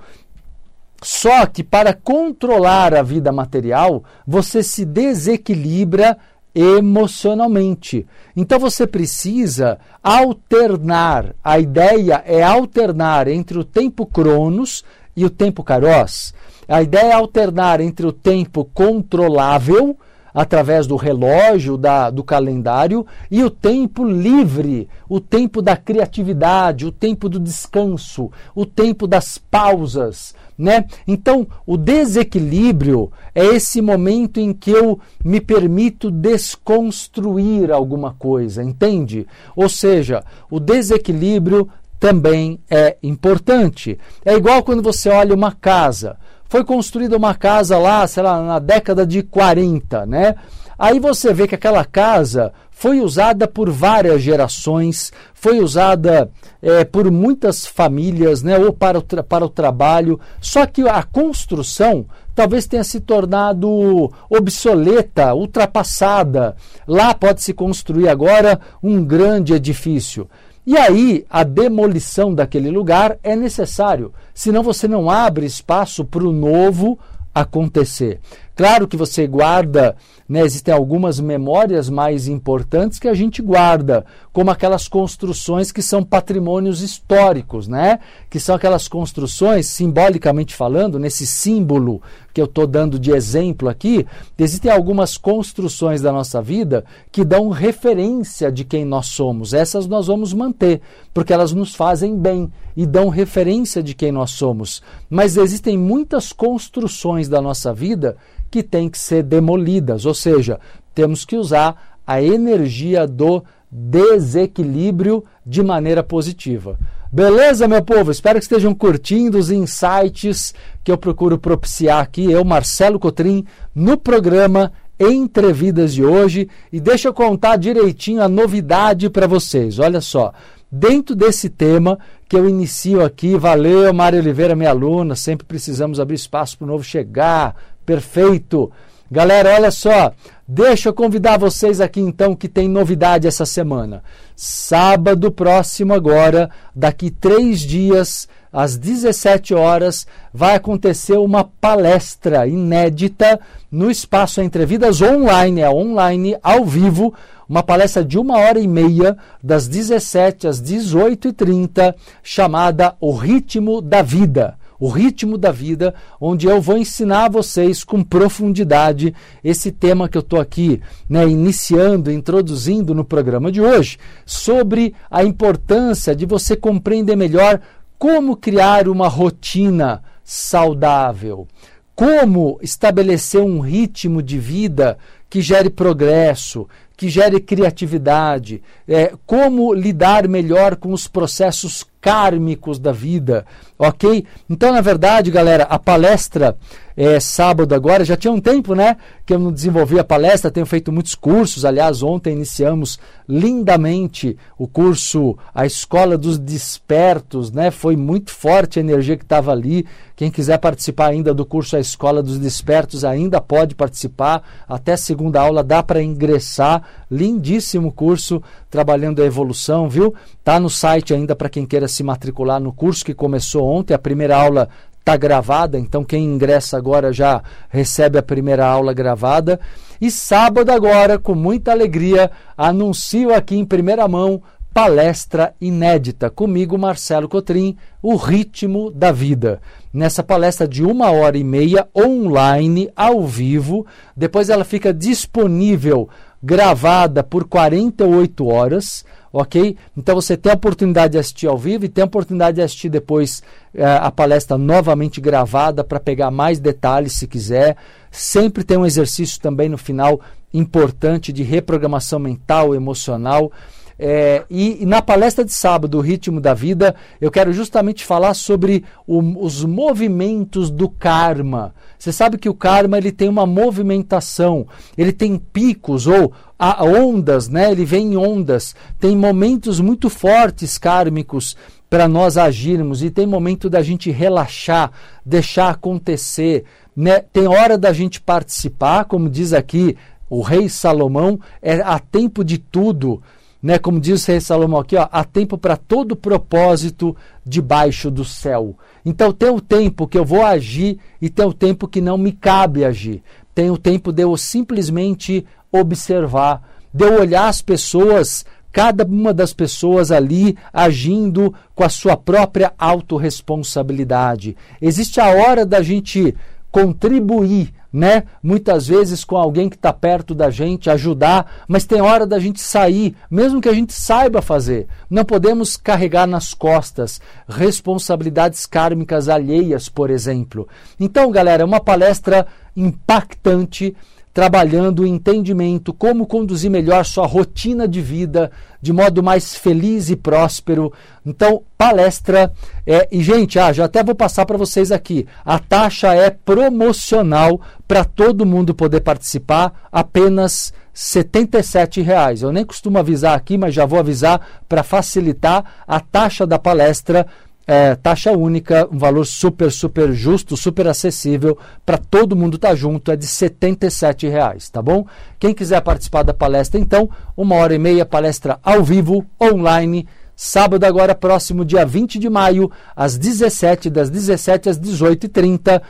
Só 1.02 1.46
que 1.46 1.64
para 1.64 1.94
controlar 1.94 2.94
a 2.94 3.04
vida 3.04 3.32
material, 3.32 4.04
você 4.26 4.64
se 4.64 4.86
desequilibra 4.86 6.18
emocionalmente. 6.56 8.06
Então 8.36 8.60
você 8.60 8.86
precisa 8.86 9.80
alternar. 10.02 11.36
A 11.44 11.60
ideia 11.60 12.24
é 12.26 12.44
alternar 12.44 13.28
entre 13.28 13.58
o 13.58 13.64
tempo 13.64 14.06
Cronos 14.06 14.84
e 15.16 15.26
o 15.26 15.30
tempo 15.30 15.64
Kairos. 15.64 16.34
A 16.68 16.82
ideia 16.82 17.12
é 17.12 17.14
alternar 17.14 17.82
entre 17.82 18.06
o 18.06 18.14
tempo 18.14 18.64
controlável 18.74 19.98
através 20.34 20.88
do 20.88 20.96
relógio, 20.96 21.78
da, 21.78 22.10
do 22.10 22.24
calendário, 22.24 23.06
e 23.30 23.44
o 23.44 23.50
tempo 23.50 24.04
livre, 24.04 24.90
o 25.08 25.20
tempo 25.20 25.62
da 25.62 25.78
criatividade, 25.78 26.86
o 26.86 26.92
tempo 26.92 27.30
do 27.30 27.40
descanso, 27.40 28.32
o 28.56 28.66
tempo 28.66 29.06
das 29.06 29.38
pausas. 29.38 30.34
Né? 30.58 30.86
Então, 31.08 31.48
o 31.66 31.78
desequilíbrio 31.78 33.12
é 33.34 33.46
esse 33.46 33.82
momento 33.82 34.40
em 34.40 34.54
que 34.54 34.72
eu 34.72 35.00
me 35.24 35.42
permito 35.42 36.10
desconstruir 36.10 37.72
alguma 37.72 38.14
coisa, 38.14 38.64
entende? 38.64 39.28
Ou 39.56 39.68
seja, 39.68 40.24
o 40.50 40.60
desequilíbrio 40.60 41.68
também 42.00 42.60
é 42.70 42.98
importante. 43.02 43.98
É 44.26 44.36
igual 44.36 44.62
quando 44.64 44.82
você 44.82 45.10
olha 45.10 45.34
uma 45.34 45.54
casa 45.54 46.18
foi 46.54 46.64
construída 46.64 47.18
uma 47.18 47.34
casa 47.34 47.80
lá, 47.80 48.06
sei 48.06 48.22
lá, 48.22 48.40
na 48.40 48.60
década 48.60 49.08
de 49.08 49.24
40, 49.24 50.06
né? 50.06 50.36
Aí 50.78 51.00
você 51.00 51.34
vê 51.34 51.48
que 51.48 51.56
aquela 51.56 51.84
casa 51.84 52.54
foi 52.70 53.02
usada 53.02 53.48
por 53.48 53.72
várias 53.72 54.22
gerações, 54.22 55.12
foi 55.34 55.60
usada 55.60 56.30
é, 56.62 56.86
por 56.86 57.10
muitas 57.10 57.66
famílias, 57.66 58.44
né, 58.44 58.56
ou 58.60 58.72
para 58.72 59.00
o, 59.00 59.02
para 59.02 59.44
o 59.44 59.50
trabalho. 59.50 60.20
Só 60.40 60.68
que 60.68 60.88
a 60.88 61.02
construção 61.02 62.06
talvez 62.36 62.68
tenha 62.68 62.84
se 62.84 63.00
tornado 63.00 64.12
obsoleta, 64.30 65.34
ultrapassada. 65.34 66.56
Lá 66.88 67.16
pode 67.16 67.42
se 67.42 67.52
construir 67.52 68.10
agora 68.10 68.60
um 68.84 69.04
grande 69.04 69.56
edifício. 69.56 70.30
E 70.66 70.78
aí, 70.78 71.26
a 71.30 71.44
demolição 71.44 72.34
daquele 72.34 72.72
lugar 72.72 73.18
é 73.22 73.36
necessário, 73.36 74.14
senão 74.34 74.64
você 74.64 74.88
não 74.88 75.10
abre 75.10 75.46
espaço 75.46 76.06
para 76.06 76.24
o 76.24 76.32
novo 76.32 76.98
acontecer. 77.36 78.22
Claro 78.56 78.88
que 78.88 78.96
você 78.96 79.26
guarda, 79.26 79.96
né, 80.30 80.42
existem 80.42 80.72
algumas 80.72 81.20
memórias 81.20 81.90
mais 81.90 82.28
importantes 82.28 83.00
que 83.00 83.08
a 83.08 83.14
gente 83.16 83.42
guarda, 83.42 84.06
como 84.32 84.52
aquelas 84.52 84.88
construções 84.88 85.72
que 85.72 85.82
são 85.82 86.04
patrimônios 86.04 86.82
históricos, 86.82 87.68
né? 87.68 88.00
Que 88.30 88.40
são 88.40 88.56
aquelas 88.56 88.88
construções, 88.88 89.66
simbolicamente 89.66 90.56
falando, 90.56 91.00
nesse 91.00 91.26
símbolo 91.26 92.00
que 92.32 92.42
eu 92.42 92.46
estou 92.46 92.68
dando 92.68 93.00
de 93.00 93.12
exemplo 93.12 93.70
aqui, 93.70 94.06
existem 94.38 94.72
algumas 94.72 95.18
construções 95.18 96.02
da 96.02 96.12
nossa 96.12 96.42
vida 96.42 96.84
que 97.12 97.24
dão 97.24 97.50
referência 97.50 98.52
de 98.52 98.64
quem 98.64 98.86
nós 98.86 99.08
somos. 99.08 99.54
Essas 99.54 99.88
nós 99.88 100.08
vamos 100.08 100.34
manter, 100.34 100.82
porque 101.14 101.34
elas 101.34 101.54
nos 101.54 101.76
fazem 101.76 102.18
bem 102.18 102.52
e 102.76 102.86
dão 102.86 103.10
referência 103.10 103.84
de 103.84 103.94
quem 103.94 104.12
nós 104.12 104.32
somos. 104.32 104.82
Mas 105.10 105.38
existem 105.38 105.78
muitas 105.78 106.32
construções 106.32 107.30
da 107.30 107.40
nossa 107.40 107.72
vida 107.72 108.18
que 108.54 108.62
têm 108.62 108.88
que 108.88 109.00
ser 109.00 109.24
demolidas, 109.24 110.06
ou 110.06 110.14
seja, 110.14 110.60
temos 110.94 111.26
que 111.26 111.36
usar 111.36 111.98
a 112.06 112.22
energia 112.22 113.08
do 113.08 113.44
desequilíbrio 113.72 115.26
de 115.44 115.64
maneira 115.64 116.04
positiva. 116.04 116.78
Beleza, 117.12 117.68
meu 117.68 117.84
povo? 117.84 118.12
Espero 118.12 118.38
que 118.38 118.46
estejam 118.46 118.76
curtindo 118.76 119.40
os 119.40 119.50
insights 119.50 120.54
que 120.84 120.92
eu 120.92 121.00
procuro 121.00 121.40
propiciar 121.40 122.04
aqui, 122.04 122.32
eu, 122.32 122.46
Marcelo 122.46 123.00
Cotrim, 123.00 123.44
no 123.74 123.98
programa 123.98 124.72
Entrevidas 125.00 125.92
de 125.92 126.06
hoje. 126.06 126.48
E 126.72 126.80
deixa 126.80 127.08
eu 127.08 127.14
contar 127.14 127.56
direitinho 127.56 128.22
a 128.22 128.30
novidade 128.30 129.10
para 129.10 129.26
vocês. 129.26 129.80
Olha 129.80 130.00
só, 130.00 130.32
dentro 130.72 131.16
desse 131.16 131.50
tema 131.50 131.98
que 132.30 132.36
eu 132.36 132.48
inicio 132.48 133.04
aqui, 133.04 133.36
valeu, 133.36 133.92
Mário 133.92 134.20
Oliveira, 134.20 134.56
minha 134.56 134.70
aluna, 134.70 135.16
sempre 135.16 135.46
precisamos 135.46 136.00
abrir 136.00 136.16
espaço 136.16 136.56
para 136.56 136.66
o 136.66 136.68
novo 136.68 136.84
chegar. 136.84 137.56
Perfeito. 137.86 138.72
Galera, 139.14 139.54
olha 139.54 139.70
só, 139.70 140.12
deixa 140.48 140.90
eu 140.90 140.94
convidar 140.94 141.38
vocês 141.38 141.80
aqui 141.80 142.00
então 142.00 142.36
que 142.36 142.48
tem 142.48 142.68
novidade 142.68 143.28
essa 143.28 143.46
semana. 143.46 144.04
Sábado 144.36 145.32
próximo 145.32 145.94
agora, 145.94 146.50
daqui 146.76 147.12
três 147.12 147.60
dias, 147.60 148.28
às 148.52 148.76
17 148.76 149.54
horas, 149.54 150.08
vai 150.34 150.56
acontecer 150.56 151.16
uma 151.18 151.44
palestra 151.44 152.48
inédita 152.48 153.40
no 153.72 153.92
Espaço 153.92 154.42
Entre 154.42 154.66
Vidas 154.66 155.00
online, 155.00 155.62
é 155.62 155.70
online, 155.70 156.36
ao 156.42 156.66
vivo, 156.66 157.14
uma 157.48 157.62
palestra 157.62 158.04
de 158.04 158.18
uma 158.18 158.40
hora 158.40 158.60
e 158.60 158.68
meia, 158.68 159.16
das 159.44 159.68
17 159.68 160.48
às 160.48 160.60
18h30, 160.60 161.94
chamada 162.24 162.96
O 163.00 163.14
Ritmo 163.14 163.80
da 163.80 164.02
Vida 164.02 164.58
o 164.84 164.90
ritmo 164.90 165.38
da 165.38 165.50
vida, 165.50 165.96
onde 166.20 166.46
eu 166.46 166.60
vou 166.60 166.78
ensinar 166.78 167.28
a 167.28 167.30
vocês 167.30 167.86
com 167.86 168.04
profundidade 168.04 169.16
esse 169.42 169.72
tema 169.72 170.10
que 170.10 170.18
eu 170.18 170.20
estou 170.22 170.42
aqui 170.42 170.82
né, 171.10 171.26
iniciando, 171.26 172.12
introduzindo 172.12 172.94
no 172.94 173.06
programa 173.06 173.50
de 173.50 173.62
hoje, 173.62 173.98
sobre 174.26 174.94
a 175.10 175.24
importância 175.24 176.14
de 176.14 176.26
você 176.26 176.58
compreender 176.58 177.16
melhor 177.16 177.62
como 177.98 178.36
criar 178.36 178.90
uma 178.90 179.08
rotina 179.08 180.04
saudável, 180.22 181.48
como 181.96 182.60
estabelecer 182.62 183.40
um 183.40 183.62
ritmo 183.62 184.22
de 184.22 184.38
vida 184.38 184.98
que 185.30 185.42
gere 185.42 185.70
progresso, 185.70 186.68
que 186.98 187.10
gere 187.10 187.40
criatividade, 187.40 188.62
é, 188.88 189.14
como 189.26 189.74
lidar 189.74 190.28
melhor 190.28 190.76
com 190.76 190.94
os 190.94 191.08
processos 191.08 191.86
kármicos 192.00 192.78
da 192.78 192.92
vida, 192.92 193.46
ok? 193.88 194.26
Então, 194.50 194.72
na 194.72 194.82
verdade, 194.82 195.30
galera, 195.30 195.64
a 195.64 195.78
palestra 195.78 196.56
é 196.96 197.20
sábado 197.20 197.74
agora, 197.74 198.06
já 198.06 198.16
tinha 198.16 198.32
um 198.32 198.40
tempo, 198.40 198.76
né, 198.76 198.98
que 199.26 199.34
eu 199.34 199.40
não 199.40 199.52
desenvolvi 199.52 199.98
a 199.98 200.04
palestra, 200.04 200.52
tenho 200.52 200.66
feito 200.66 200.92
muitos 200.92 201.16
cursos, 201.16 201.66
aliás, 201.66 202.04
ontem 202.04 202.34
iniciamos 202.34 203.00
lindamente 203.28 204.38
o 204.60 204.68
curso 204.68 205.36
A 205.56 205.66
Escola 205.66 206.18
dos 206.18 206.38
Despertos, 206.38 207.52
né, 207.52 207.72
foi 207.72 207.96
muito 207.96 208.32
forte 208.32 208.78
a 208.78 208.82
energia 208.82 209.18
que 209.18 209.24
estava 209.24 209.52
ali, 209.52 209.88
quem 210.16 210.30
quiser 210.30 210.60
participar 210.60 211.08
ainda 211.08 211.34
do 211.34 211.44
curso 211.44 211.76
A 211.76 211.80
Escola 211.80 212.22
dos 212.22 212.38
Despertos 212.38 213.04
ainda 213.04 213.42
pode 213.42 213.74
participar, 213.74 214.44
até 214.70 214.96
segunda 214.96 215.42
aula 215.42 215.64
dá 215.64 215.82
para 215.82 216.04
ingressar, 216.04 216.84
lindíssimo 217.10 217.92
curso, 217.92 218.42
trabalhando 218.70 219.22
a 219.22 219.26
evolução, 219.26 219.90
viu? 219.90 220.14
Tá 220.44 220.60
no 220.60 220.70
site 220.70 221.14
ainda 221.14 221.36
para 221.36 221.50
quem 221.50 221.66
queira 221.66 221.88
se 221.88 222.04
matricular 222.04 222.60
no 222.60 222.72
curso 222.72 223.04
que 223.04 223.14
começou 223.14 223.68
ontem. 223.68 223.73
A 223.94 223.98
primeira 223.98 224.36
aula 224.36 224.70
está 225.00 225.18
gravada, 225.18 225.78
então 225.78 226.04
quem 226.04 226.24
ingressa 226.24 226.78
agora 226.78 227.12
já 227.12 227.42
recebe 227.70 228.18
a 228.18 228.24
primeira 228.24 228.66
aula 228.66 228.94
gravada. 228.94 229.60
E 230.00 230.10
sábado 230.10 230.72
agora, 230.72 231.20
com 231.20 231.36
muita 231.36 231.72
alegria, 231.72 232.32
anuncio 232.58 233.34
aqui 233.34 233.56
em 233.58 233.66
primeira 233.66 234.08
mão 234.08 234.42
palestra 234.74 235.54
inédita 235.62 236.32
comigo, 236.32 236.78
Marcelo 236.78 237.30
Cotrim, 237.30 237.78
O 238.02 238.16
Ritmo 238.16 238.90
da 238.90 239.12
Vida. 239.12 239.62
Nessa 239.94 240.24
palestra 240.24 240.68
de 240.68 240.84
uma 240.84 241.12
hora 241.12 241.38
e 241.38 241.44
meia, 241.44 241.88
online, 241.96 242.90
ao 242.96 243.24
vivo, 243.28 243.86
depois 244.18 244.50
ela 244.50 244.64
fica 244.64 244.92
disponível 244.92 246.10
gravada 246.44 247.24
por 247.24 247.46
48 247.46 248.46
horas, 248.46 249.06
ok? 249.32 249.78
Então 249.96 250.16
você 250.16 250.36
tem 250.36 250.52
a 250.52 250.56
oportunidade 250.56 251.14
de 251.14 251.18
assistir 251.18 251.48
ao 251.48 251.58
vivo 251.58 251.86
e 251.86 251.90
tem 251.90 252.02
a 252.02 252.06
oportunidade 252.06 252.56
de 252.56 252.62
assistir 252.62 252.90
depois 252.90 253.42
eh, 253.74 253.84
a 253.84 254.12
palestra 254.12 254.58
novamente 254.58 255.22
gravada 255.22 255.84
para 255.84 256.02
pegar 256.02 256.30
mais 256.30 256.60
detalhes 256.60 257.14
se 257.14 257.26
quiser. 257.28 257.78
Sempre 258.12 258.64
tem 258.66 258.78
um 258.78 258.86
exercício 258.86 259.40
também 259.40 259.70
no 259.70 259.78
final 259.78 260.20
importante 260.54 261.32
de 261.32 261.42
reprogramação 261.44 262.20
mental, 262.20 262.76
emocional. 262.76 263.52
É, 263.98 264.44
e, 264.50 264.84
e, 264.84 264.86
na 264.86 265.02
palestra 265.02 265.46
de 265.46 265.54
sábado, 265.54 265.98
o 265.98 266.02
ritmo 266.02 266.42
da 266.42 266.54
vida, 266.54 266.96
eu 267.22 267.30
quero 267.30 267.54
justamente 267.54 268.04
falar 268.04 268.34
sobre 268.34 268.84
o, 269.06 269.46
os 269.46 269.64
movimentos 269.64 270.70
do 270.70 270.90
karma. 270.90 271.74
Você 271.98 272.12
sabe 272.12 272.38
que 272.38 272.50
o 272.50 272.54
karma 272.54 272.98
ele 272.98 273.12
tem 273.12 273.30
uma 273.30 273.46
movimentação, 273.46 274.68
ele 274.98 275.12
tem 275.12 275.38
picos 275.38 276.08
ou 276.08 276.34
ondas, 276.82 277.48
né? 277.50 277.72
Ele 277.72 277.86
vem 277.86 278.14
em 278.14 278.18
ondas. 278.18 278.76
Tem 279.00 279.16
momentos 279.16 279.80
muito 279.80 280.10
fortes 280.10 280.78
kármicos 280.78 281.56
para 281.90 282.08
nós 282.08 282.38
agirmos 282.38 283.04
e 283.04 283.10
tem 283.10 283.28
momento 283.28 283.70
da 283.70 283.82
gente 283.84 284.10
relaxar, 284.10 284.92
deixar 285.26 285.70
acontecer, 285.70 286.64
né? 286.96 287.20
Tem 287.20 287.48
hora 287.48 287.78
da 287.78 287.94
gente 287.94 288.20
participar, 288.20 289.06
como 289.06 289.30
diz 289.30 289.54
aqui 289.54 289.96
o 290.30 290.42
rei 290.42 290.68
Salomão, 290.68 291.40
é 291.62 291.76
a 291.82 292.00
tempo 292.00 292.44
de 292.44 292.58
tudo 292.58 293.22
né, 293.64 293.80
como 293.80 293.98
diz 293.98 294.28
o 294.28 294.28
rei 294.28 294.42
Salomão 294.42 294.82
aqui, 294.82 294.98
ó, 294.98 295.08
há 295.10 295.24
tempo 295.24 295.58
para 295.58 295.78
todo 295.78 296.18
propósito 296.18 297.16
debaixo 297.46 298.12
do 298.12 298.26
céu. 298.26 298.78
Então 299.06 299.32
tem 299.32 299.50
o 299.50 299.62
tempo 299.62 300.06
que 300.06 300.18
eu 300.18 300.26
vou 300.26 300.44
agir 300.44 301.00
e 301.22 301.30
tem 301.30 301.46
o 301.46 301.54
tempo 301.54 301.88
que 301.88 302.02
não 302.02 302.18
me 302.18 302.34
cabe 302.34 302.84
agir. 302.84 303.24
Tem 303.56 303.72
o 303.72 303.78
tempo 303.78 304.12
de 304.12 304.24
eu 304.24 304.36
simplesmente 304.36 305.46
observar, 305.72 306.62
de 306.94 307.06
eu 307.06 307.22
olhar 307.22 307.48
as 307.48 307.62
pessoas, 307.62 308.46
cada 308.70 309.06
uma 309.06 309.34
das 309.34 309.54
pessoas 309.54 310.12
ali 310.12 310.58
agindo 310.74 311.54
com 311.74 311.86
a 311.86 311.90
sua 311.90 312.18
própria 312.18 312.74
autorresponsabilidade. 312.78 314.58
Existe 314.82 315.22
a 315.22 315.30
hora 315.30 315.66
da 315.66 315.82
gente 315.82 316.36
contribuir 316.70 317.74
né? 317.94 318.24
Muitas 318.42 318.88
vezes 318.88 319.24
com 319.24 319.38
alguém 319.38 319.70
que 319.70 319.76
está 319.76 319.94
perto 319.94 320.34
da 320.34 320.50
gente, 320.50 320.90
ajudar, 320.90 321.64
mas 321.68 321.86
tem 321.86 322.02
hora 322.02 322.26
da 322.26 322.40
gente 322.40 322.60
sair, 322.60 323.16
mesmo 323.30 323.62
que 323.62 323.70
a 323.70 323.74
gente 323.74 323.94
saiba 323.94 324.42
fazer. 324.42 324.88
Não 325.08 325.24
podemos 325.24 325.78
carregar 325.78 326.26
nas 326.26 326.56
costas 326.56 327.22
responsabilidades 327.48 328.66
kármicas 328.66 329.30
alheias, 329.30 329.88
por 329.88 330.10
exemplo. 330.10 330.68
Então, 331.00 331.30
galera, 331.30 331.62
é 331.62 331.66
uma 331.66 331.80
palestra 331.80 332.48
impactante 332.76 333.96
trabalhando 334.34 335.04
o 335.04 335.08
entendimento, 335.08 335.94
como 335.94 336.26
conduzir 336.26 336.72
melhor 336.72 337.06
sua 337.06 337.28
rotina 337.28 337.88
de 337.88 338.02
vida 338.02 338.52
de 338.82 338.92
modo 338.92 339.24
mais 339.24 339.56
feliz 339.56 340.10
e 340.10 340.16
próspero. 340.16 340.92
Então, 341.26 341.64
palestra. 341.78 342.52
É, 342.86 343.08
e, 343.12 343.24
gente, 343.24 343.58
ah, 343.58 343.72
já 343.72 343.86
até 343.86 344.04
vou 344.04 344.16
passar 344.16 344.46
para 344.46 344.58
vocês 344.58 344.92
aqui. 344.92 345.26
A 345.46 345.58
taxa 345.58 346.14
é 346.14 346.30
promocional 346.30 347.62
para 347.88 348.04
todo 348.04 348.46
mundo 348.46 348.74
poder 348.74 349.00
participar, 349.00 349.88
apenas 349.90 350.74
R$ 350.94 352.04
reais. 352.04 352.42
Eu 352.42 352.52
nem 352.52 352.66
costumo 352.66 352.98
avisar 352.98 353.38
aqui, 353.38 353.58
mas 353.58 353.74
já 353.74 353.86
vou 353.86 354.00
avisar 354.00 354.42
para 354.68 354.84
facilitar 354.84 355.64
a 355.88 356.00
taxa 356.00 356.46
da 356.46 356.60
palestra 356.60 357.26
é, 357.66 357.96
taxa 357.96 358.32
única, 358.32 358.88
um 358.92 358.98
valor 358.98 359.26
super, 359.26 359.72
super 359.72 360.12
justo, 360.12 360.58
super 360.58 360.88
acessível 360.88 361.58
para 361.86 361.98
todo 361.98 362.36
mundo 362.36 362.56
estar 362.56 362.70
tá 362.70 362.76
junto, 362.76 363.12
é 363.12 363.16
de 363.16 363.26
R$ 363.26 364.30
reais, 364.30 364.70
tá 364.70 364.82
bom? 364.82 365.06
Quem 365.40 365.54
quiser 365.54 365.82
participar 365.82 366.24
da 366.24 366.34
palestra, 366.34 366.80
então, 366.80 367.10
uma 367.36 367.56
hora 367.56 367.74
e 367.74 367.80
meia, 367.80 368.06
palestra 368.06 368.60
ao 368.62 368.84
vivo, 368.84 369.26
online, 369.42 370.08
sábado 370.36 370.84
agora, 370.84 371.16
próximo 371.16 371.64
dia 371.64 371.86
20 371.86 372.20
de 372.20 372.30
maio, 372.30 372.70
às 372.96 373.18
17, 373.18 373.90
das 373.90 374.10
17 374.10 374.70
às 374.70 374.78
18h30, 374.78 375.82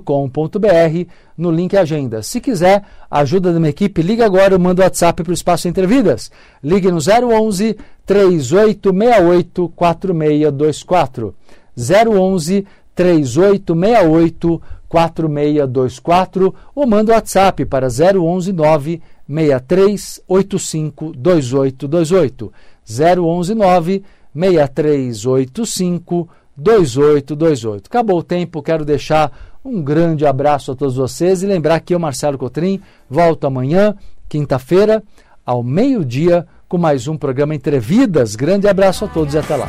no 1.37 1.51
link 1.51 1.75
Agenda. 1.77 2.23
Se 2.23 2.41
quiser 2.41 2.83
ajuda 3.09 3.53
da 3.53 3.59
minha 3.59 3.69
equipe, 3.69 4.01
liga 4.01 4.25
agora, 4.25 4.55
eu 4.55 4.59
mando 4.59 4.81
o 4.81 4.83
WhatsApp 4.83 5.23
para 5.23 5.31
o 5.31 5.33
Espaço 5.33 5.67
Entrevidas. 5.67 6.31
Ligue 6.63 6.89
no 6.91 6.99
011 6.99 7.77
3868 8.05 9.69
4624. 9.75 11.35
011 11.77 12.65
3868 12.95 14.61
4624 14.87 16.55
ou 16.73 16.87
manda 16.87 17.11
o 17.11 17.15
WhatsApp 17.15 17.65
para 17.65 17.87
011 17.87 18.53
9 18.53 19.01
6385 19.27 21.13
2828. 21.15 22.53
011 22.87 23.55
9 23.55 24.03
6385 24.33 26.29
2828. 26.57 27.87
Acabou 27.87 28.19
o 28.19 28.23
tempo, 28.23 28.61
quero 28.61 28.85
deixar 28.85 29.31
um 29.63 29.81
grande 29.81 30.25
abraço 30.25 30.71
a 30.71 30.75
todos 30.75 30.95
vocês 30.95 31.41
e 31.41 31.47
lembrar 31.47 31.79
que 31.79 31.93
eu, 31.93 31.99
Marcelo 31.99 32.37
Cotrim, 32.37 32.79
volto 33.09 33.47
amanhã, 33.47 33.95
quinta-feira, 34.29 35.03
ao 35.45 35.63
meio-dia, 35.63 36.45
com 36.67 36.77
mais 36.77 37.07
um 37.07 37.17
programa 37.17 37.55
Entrevidas. 37.55 38.35
Grande 38.35 38.67
abraço 38.67 39.05
a 39.05 39.07
todos 39.07 39.33
e 39.33 39.37
até 39.37 39.55
lá. 39.55 39.67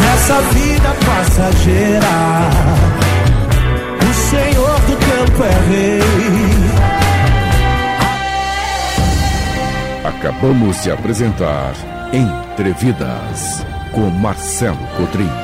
Nessa 0.00 0.40
vida 0.52 0.88
passageira, 1.06 2.06
o 4.00 4.14
Senhor 4.14 4.80
do 4.80 4.96
tempo 4.96 5.44
é 5.44 5.68
rei. 5.68 6.00
Acabamos 10.04 10.82
de 10.82 10.90
apresentar 10.90 11.72
Entrevidas 12.12 13.64
com 13.94 14.10
Marcelo 14.10 14.76
Cotrim. 14.96 15.43